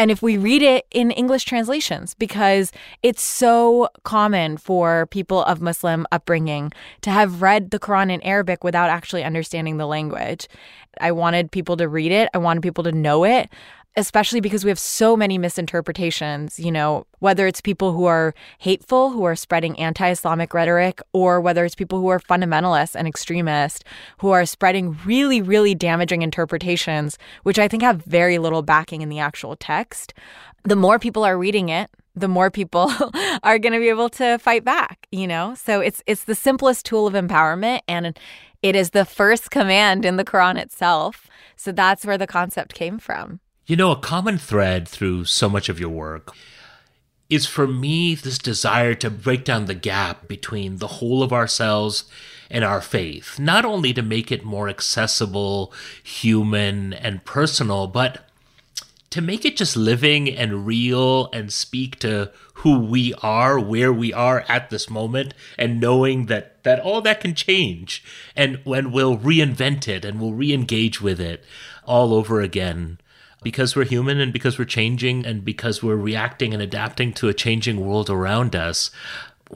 and 0.00 0.10
if 0.10 0.22
we 0.22 0.38
read 0.38 0.62
it 0.62 0.86
in 0.90 1.10
English 1.10 1.44
translations 1.44 2.14
because 2.14 2.72
it's 3.02 3.22
so 3.22 3.88
common 4.02 4.56
for 4.56 5.06
people 5.06 5.44
of 5.44 5.60
Muslim 5.60 6.06
upbringing 6.10 6.72
to 7.02 7.10
have 7.10 7.42
read 7.42 7.70
the 7.70 7.78
Quran 7.78 8.10
in 8.10 8.22
Arabic 8.22 8.64
without 8.64 8.88
actually 8.88 9.24
understanding 9.24 9.76
the 9.76 9.86
language. 9.86 10.48
I 11.02 11.12
wanted 11.12 11.52
people 11.52 11.76
to 11.76 11.86
read 11.86 12.12
it, 12.12 12.30
I 12.32 12.38
wanted 12.38 12.62
people 12.62 12.84
to 12.84 12.92
know 12.92 13.24
it 13.24 13.50
especially 13.96 14.40
because 14.40 14.64
we 14.64 14.70
have 14.70 14.78
so 14.78 15.16
many 15.16 15.36
misinterpretations, 15.36 16.60
you 16.60 16.70
know, 16.70 17.06
whether 17.18 17.46
it's 17.46 17.60
people 17.60 17.92
who 17.92 18.04
are 18.04 18.34
hateful, 18.58 19.10
who 19.10 19.24
are 19.24 19.36
spreading 19.36 19.78
anti 19.78 20.08
Islamic 20.10 20.54
rhetoric, 20.54 21.00
or 21.12 21.40
whether 21.40 21.64
it's 21.64 21.74
people 21.74 22.00
who 22.00 22.08
are 22.08 22.20
fundamentalists 22.20 22.94
and 22.94 23.08
extremists, 23.08 23.84
who 24.18 24.30
are 24.30 24.46
spreading 24.46 24.96
really, 25.04 25.42
really 25.42 25.74
damaging 25.74 26.22
interpretations, 26.22 27.18
which 27.42 27.58
I 27.58 27.68
think 27.68 27.82
have 27.82 28.04
very 28.04 28.38
little 28.38 28.62
backing 28.62 29.02
in 29.02 29.08
the 29.08 29.18
actual 29.18 29.56
text. 29.56 30.14
The 30.64 30.76
more 30.76 30.98
people 30.98 31.24
are 31.24 31.38
reading 31.38 31.68
it, 31.68 31.90
the 32.14 32.28
more 32.28 32.50
people 32.50 32.92
are 33.42 33.58
going 33.58 33.72
to 33.72 33.78
be 33.78 33.88
able 33.88 34.10
to 34.10 34.38
fight 34.38 34.64
back, 34.64 35.06
you 35.10 35.26
know? 35.26 35.54
So 35.54 35.80
it's 35.80 36.02
it's 36.06 36.24
the 36.24 36.34
simplest 36.34 36.86
tool 36.86 37.06
of 37.06 37.14
empowerment 37.14 37.80
and 37.88 38.16
it 38.62 38.76
is 38.76 38.90
the 38.90 39.04
first 39.04 39.50
command 39.50 40.04
in 40.04 40.16
the 40.16 40.24
Quran 40.24 40.58
itself. 40.58 41.28
So 41.56 41.72
that's 41.72 42.04
where 42.04 42.18
the 42.18 42.26
concept 42.26 42.74
came 42.74 42.98
from. 42.98 43.40
You 43.70 43.76
know, 43.76 43.92
a 43.92 43.96
common 43.96 44.36
thread 44.36 44.88
through 44.88 45.26
so 45.26 45.48
much 45.48 45.68
of 45.68 45.78
your 45.78 45.90
work 45.90 46.34
is 47.28 47.46
for 47.46 47.68
me 47.68 48.16
this 48.16 48.36
desire 48.36 48.94
to 48.94 49.08
break 49.08 49.44
down 49.44 49.66
the 49.66 49.76
gap 49.76 50.26
between 50.26 50.78
the 50.78 50.88
whole 50.98 51.22
of 51.22 51.32
ourselves 51.32 52.02
and 52.50 52.64
our 52.64 52.80
faith, 52.80 53.38
not 53.38 53.64
only 53.64 53.92
to 53.92 54.02
make 54.02 54.32
it 54.32 54.42
more 54.44 54.68
accessible, 54.68 55.72
human, 56.02 56.92
and 56.94 57.24
personal, 57.24 57.86
but 57.86 58.28
to 59.10 59.20
make 59.20 59.44
it 59.44 59.56
just 59.56 59.76
living 59.76 60.28
and 60.28 60.66
real 60.66 61.30
and 61.32 61.52
speak 61.52 62.00
to 62.00 62.32
who 62.54 62.80
we 62.80 63.14
are, 63.22 63.60
where 63.60 63.92
we 63.92 64.12
are 64.12 64.44
at 64.48 64.70
this 64.70 64.90
moment, 64.90 65.32
and 65.56 65.78
knowing 65.78 66.26
that 66.26 66.64
that 66.64 66.80
all 66.80 67.00
that 67.02 67.20
can 67.20 67.36
change, 67.36 68.02
and 68.34 68.58
when 68.64 68.90
we'll 68.90 69.16
reinvent 69.16 69.86
it 69.86 70.04
and 70.04 70.20
we'll 70.20 70.34
re-engage 70.34 71.00
with 71.00 71.20
it 71.20 71.44
all 71.84 72.12
over 72.12 72.40
again 72.40 72.98
because 73.42 73.74
we're 73.74 73.84
human 73.84 74.20
and 74.20 74.32
because 74.32 74.58
we're 74.58 74.64
changing 74.64 75.24
and 75.26 75.44
because 75.44 75.82
we're 75.82 75.96
reacting 75.96 76.52
and 76.52 76.62
adapting 76.62 77.12
to 77.14 77.28
a 77.28 77.34
changing 77.34 77.84
world 77.84 78.10
around 78.10 78.54
us. 78.54 78.90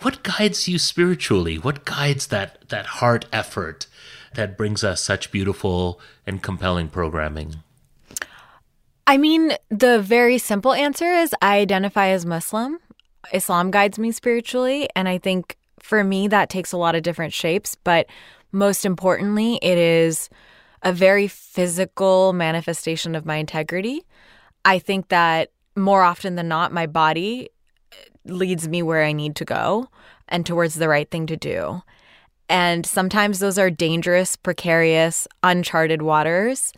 What 0.03 0.23
guides 0.23 0.67
you 0.67 0.79
spiritually? 0.79 1.57
What 1.59 1.85
guides 1.85 2.27
that 2.29 2.69
that 2.69 2.87
heart 2.87 3.27
effort 3.33 3.87
that 4.35 4.57
brings 4.57 4.83
us 4.83 5.03
such 5.03 5.31
beautiful 5.31 6.01
and 6.27 6.43
compelling 6.43 6.89
programming? 6.89 7.57
I 9.07 9.19
mean, 9.19 9.53
the 9.69 10.01
very 10.01 10.39
simple 10.39 10.73
answer 10.73 11.13
is 11.13 11.35
I 11.43 11.59
identify 11.59 12.09
as 12.09 12.25
Muslim. 12.25 12.79
Islam 13.33 13.71
guides 13.71 13.99
me 13.99 14.13
spiritually, 14.13 14.89
and 14.97 15.09
I 15.09 15.19
think 15.19 15.57
for 15.79 16.03
me 16.03 16.29
that 16.29 16.49
takes 16.49 16.73
a 16.73 16.77
lot 16.79 16.95
of 16.95 17.03
different 17.03 17.33
shapes, 17.33 17.75
but 17.85 18.07
most 18.51 18.85
importantly, 18.85 19.59
it 19.63 19.77
is 19.77 20.31
a 20.85 20.93
very 20.93 21.27
physical 21.27 22.33
manifestation 22.33 23.15
of 23.15 23.25
my 23.25 23.37
integrity. 23.37 24.05
I 24.65 24.79
think 24.79 25.09
that 25.09 25.51
more 25.75 26.03
often 26.03 26.37
than 26.37 26.47
not, 26.47 26.73
my 26.73 26.87
body 26.87 27.49
uh, 27.93 28.33
leads 28.33 28.69
me 28.69 28.83
where 28.83 29.03
I 29.03 29.13
need 29.13 29.35
to 29.37 29.45
go 29.45 29.89
and 30.29 30.47
towards 30.47 30.75
the 30.75 30.89
right 30.89 31.11
thing 31.11 31.27
to 31.27 31.37
do. 31.37 31.83
And 32.49 32.85
sometimes 32.85 33.39
those 33.39 33.59
are 33.59 33.71
dangerous, 33.71 34.37
precarious, 34.37 35.27
uncharted 35.43 36.03
waters. 36.03 36.73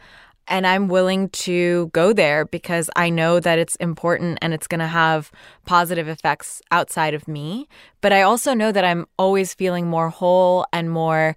And 0.49 0.64
I'm 0.64 0.87
willing 0.87 1.29
to 1.31 1.88
go 1.92 2.12
there 2.12 2.45
because 2.45 2.88
I 2.95 3.11
know 3.11 3.40
that 3.40 3.59
it's 3.59 3.75
important 3.77 4.38
and 4.40 4.55
it's 4.55 4.69
going 4.69 4.79
to 4.79 4.87
have 4.87 5.33
positive 5.64 6.07
effects 6.07 6.62
outside 6.71 7.14
of 7.14 7.27
me. 7.27 7.69
But 8.01 8.12
I 8.12 8.23
also 8.23 8.55
know 8.55 8.71
that 8.71 8.85
I'm 8.85 9.07
always 9.19 9.55
feeling 9.55 9.88
more 9.88 10.09
whole 10.09 10.64
and 10.73 10.88
more 10.88 11.35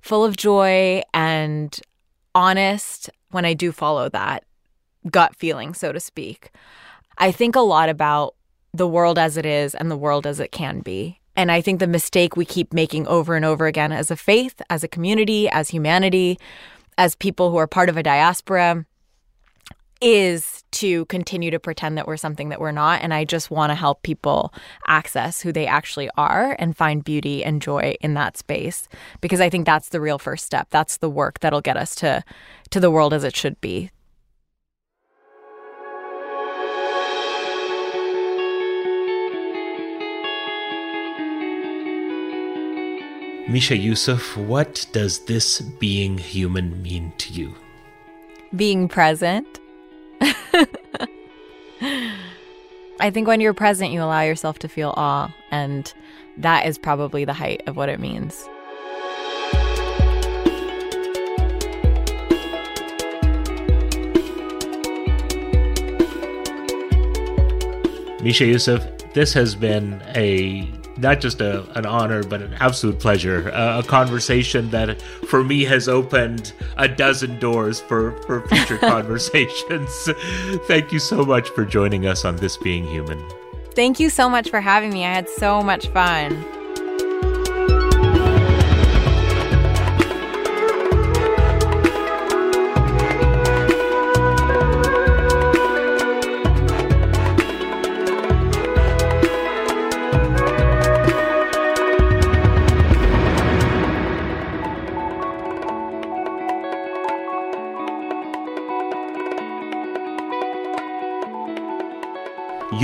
full 0.00 0.24
of 0.24 0.36
joy 0.36 1.02
and 1.12 1.80
honest 2.34 3.10
when 3.30 3.44
I 3.44 3.54
do 3.54 3.72
follow 3.72 4.08
that 4.10 4.44
gut 5.10 5.36
feeling, 5.36 5.74
so 5.74 5.92
to 5.92 6.00
speak. 6.00 6.50
I 7.18 7.30
think 7.30 7.56
a 7.56 7.60
lot 7.60 7.88
about 7.88 8.34
the 8.72 8.88
world 8.88 9.18
as 9.18 9.36
it 9.36 9.46
is 9.46 9.74
and 9.74 9.90
the 9.90 9.96
world 9.96 10.26
as 10.26 10.40
it 10.40 10.50
can 10.52 10.80
be. 10.80 11.20
And 11.36 11.50
I 11.50 11.60
think 11.60 11.80
the 11.80 11.86
mistake 11.86 12.36
we 12.36 12.44
keep 12.44 12.72
making 12.72 13.06
over 13.06 13.34
and 13.34 13.44
over 13.44 13.66
again 13.66 13.92
as 13.92 14.10
a 14.10 14.16
faith, 14.16 14.62
as 14.70 14.84
a 14.84 14.88
community, 14.88 15.48
as 15.48 15.68
humanity, 15.68 16.38
as 16.96 17.14
people 17.14 17.50
who 17.50 17.56
are 17.56 17.66
part 17.66 17.88
of 17.88 17.96
a 17.96 18.02
diaspora, 18.02 18.86
is 20.00 20.64
to 20.72 21.04
continue 21.06 21.50
to 21.50 21.60
pretend 21.60 21.96
that 21.96 22.06
we're 22.06 22.16
something 22.16 22.48
that 22.48 22.60
we're 22.60 22.72
not. 22.72 23.00
And 23.00 23.14
I 23.14 23.24
just 23.24 23.50
want 23.50 23.70
to 23.70 23.74
help 23.74 24.02
people 24.02 24.52
access 24.86 25.40
who 25.40 25.52
they 25.52 25.66
actually 25.66 26.10
are 26.16 26.56
and 26.58 26.76
find 26.76 27.04
beauty 27.04 27.44
and 27.44 27.62
joy 27.62 27.94
in 28.00 28.14
that 28.14 28.36
space 28.36 28.88
because 29.20 29.40
I 29.40 29.48
think 29.48 29.66
that's 29.66 29.90
the 29.90 30.00
real 30.00 30.18
first 30.18 30.44
step. 30.44 30.68
That's 30.70 30.96
the 30.96 31.08
work 31.08 31.40
that'll 31.40 31.60
get 31.60 31.76
us 31.76 31.94
to 31.96 32.24
to 32.70 32.80
the 32.80 32.90
world 32.90 33.14
as 33.14 33.24
it 33.24 33.36
should 33.36 33.60
be. 33.60 33.90
Misha 43.46 43.74
Euceph, 43.74 44.36
what 44.46 44.86
does 44.92 45.26
this 45.26 45.60
being 45.60 46.16
human 46.16 46.82
mean 46.82 47.12
to 47.18 47.32
you? 47.32 47.54
Being 48.56 48.88
present. 48.88 49.60
I 53.00 53.10
think 53.10 53.26
when 53.26 53.40
you're 53.40 53.54
present, 53.54 53.92
you 53.92 54.02
allow 54.02 54.22
yourself 54.22 54.58
to 54.60 54.68
feel 54.68 54.94
awe, 54.96 55.34
and 55.50 55.92
that 56.36 56.66
is 56.66 56.78
probably 56.78 57.24
the 57.24 57.32
height 57.32 57.62
of 57.66 57.76
what 57.76 57.88
it 57.88 58.00
means. 58.00 58.48
Misha 68.22 68.44
Euceph, 68.44 69.12
this 69.12 69.34
has 69.34 69.54
been 69.54 70.00
a 70.14 70.66
not 70.96 71.20
just 71.20 71.40
a, 71.40 71.64
an 71.76 71.86
honor, 71.86 72.22
but 72.22 72.42
an 72.42 72.54
absolute 72.54 72.98
pleasure. 72.98 73.50
Uh, 73.50 73.80
a 73.80 73.82
conversation 73.82 74.70
that, 74.70 75.00
for 75.28 75.42
me, 75.42 75.64
has 75.64 75.88
opened 75.88 76.52
a 76.76 76.88
dozen 76.88 77.38
doors 77.38 77.80
for, 77.80 78.12
for 78.22 78.46
future 78.48 78.78
conversations. 78.78 80.08
Thank 80.66 80.92
you 80.92 80.98
so 80.98 81.24
much 81.24 81.48
for 81.50 81.64
joining 81.64 82.06
us 82.06 82.24
on 82.24 82.36
This 82.36 82.56
Being 82.56 82.86
Human. 82.86 83.22
Thank 83.74 83.98
you 83.98 84.08
so 84.08 84.28
much 84.28 84.50
for 84.50 84.60
having 84.60 84.92
me. 84.92 85.04
I 85.04 85.12
had 85.12 85.28
so 85.28 85.62
much 85.62 85.88
fun. 85.88 86.63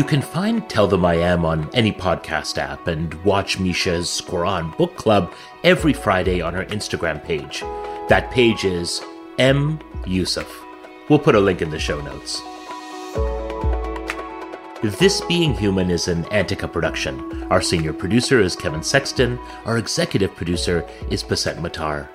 You 0.01 0.07
can 0.07 0.23
find 0.23 0.67
Tell 0.67 0.87
Them 0.87 1.05
I 1.05 1.17
Am 1.17 1.45
on 1.45 1.69
any 1.75 1.93
podcast 1.93 2.57
app 2.57 2.87
and 2.87 3.13
watch 3.23 3.59
Misha's 3.59 4.23
Quran 4.23 4.75
Book 4.79 4.97
Club 4.97 5.31
every 5.63 5.93
Friday 5.93 6.41
on 6.41 6.55
her 6.55 6.65
Instagram 6.65 7.23
page. 7.23 7.61
That 8.09 8.31
page 8.31 8.65
is 8.65 9.03
M. 9.37 9.79
Euceph. 10.05 10.65
We'll 11.11 11.19
put 11.19 11.35
a 11.35 11.39
link 11.39 11.61
in 11.61 11.69
the 11.69 11.79
show 11.79 12.01
notes. 12.01 12.41
This 14.99 15.21
Being 15.21 15.53
Human 15.53 15.91
is 15.91 16.09
an 16.09 16.25
Antica 16.33 16.67
production. 16.67 17.47
Our 17.51 17.61
senior 17.61 17.93
producer 17.93 18.41
is 18.41 18.57
Kevin 18.57 18.83
Sexton. 18.83 19.39
Our 19.67 19.77
executive 19.77 20.35
producer 20.35 20.89
is 21.11 21.23
Baset 21.23 21.57
Matar. 21.59 22.09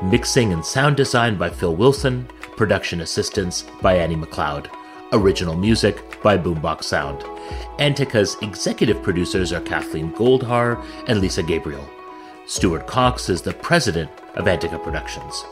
Mixing 0.00 0.52
and 0.52 0.64
sound 0.64 0.96
design 0.96 1.36
by 1.36 1.50
Phil 1.50 1.74
Wilson. 1.74 2.28
Production 2.56 3.00
assistance 3.00 3.64
by 3.82 3.96
Annie 3.96 4.14
McLeod. 4.14 4.68
Original 5.12 5.56
music 5.56 6.15
by 6.26 6.36
Boombox 6.36 6.82
Sound. 6.82 7.22
Antica's 7.78 8.36
executive 8.42 9.00
producers 9.00 9.52
are 9.52 9.60
Kathleen 9.60 10.10
Goldhar 10.10 10.84
and 11.06 11.20
Lisa 11.20 11.40
Gabriel. 11.40 11.88
Stuart 12.46 12.88
Coxe 12.88 13.28
is 13.28 13.42
the 13.42 13.52
president 13.52 14.10
of 14.34 14.48
Antica 14.48 14.76
Productions. 14.76 15.44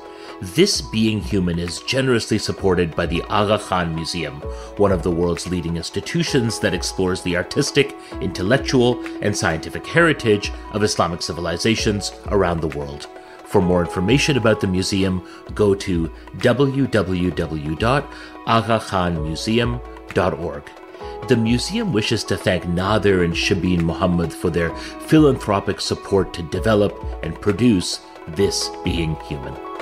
This 0.42 0.80
Being 0.80 1.20
Human 1.20 1.60
is 1.60 1.78
generously 1.82 2.38
supported 2.38 2.96
by 2.96 3.06
the 3.06 3.22
Aga 3.28 3.60
Khan 3.60 3.94
Museum, 3.94 4.40
one 4.76 4.90
of 4.90 5.04
the 5.04 5.12
world's 5.12 5.46
leading 5.46 5.76
institutions 5.76 6.58
that 6.58 6.74
explores 6.74 7.22
the 7.22 7.36
artistic, 7.36 7.94
intellectual, 8.20 9.00
and 9.22 9.36
scientific 9.36 9.86
heritage 9.86 10.50
of 10.72 10.82
Islamic 10.82 11.22
civilizations 11.22 12.10
around 12.32 12.60
the 12.60 12.76
world. 12.76 13.06
For 13.44 13.62
more 13.62 13.80
information 13.80 14.36
about 14.36 14.60
the 14.60 14.66
museum, 14.66 15.24
go 15.54 15.72
to 15.76 16.10
www.agakhanmuseum.org. 20.14 20.70
The 21.28 21.36
museum 21.36 21.92
wishes 21.92 22.22
to 22.24 22.36
thank 22.36 22.68
Nadir 22.68 23.22
and 23.22 23.34
Shabin 23.34 23.82
Mohamed 23.82 24.32
for 24.32 24.50
their 24.50 24.74
philanthropic 24.76 25.80
support 25.80 26.34
to 26.34 26.42
develop 26.42 27.02
and 27.22 27.40
produce 27.40 28.00
This 28.28 28.70
Being 28.84 29.16
Human. 29.26 29.73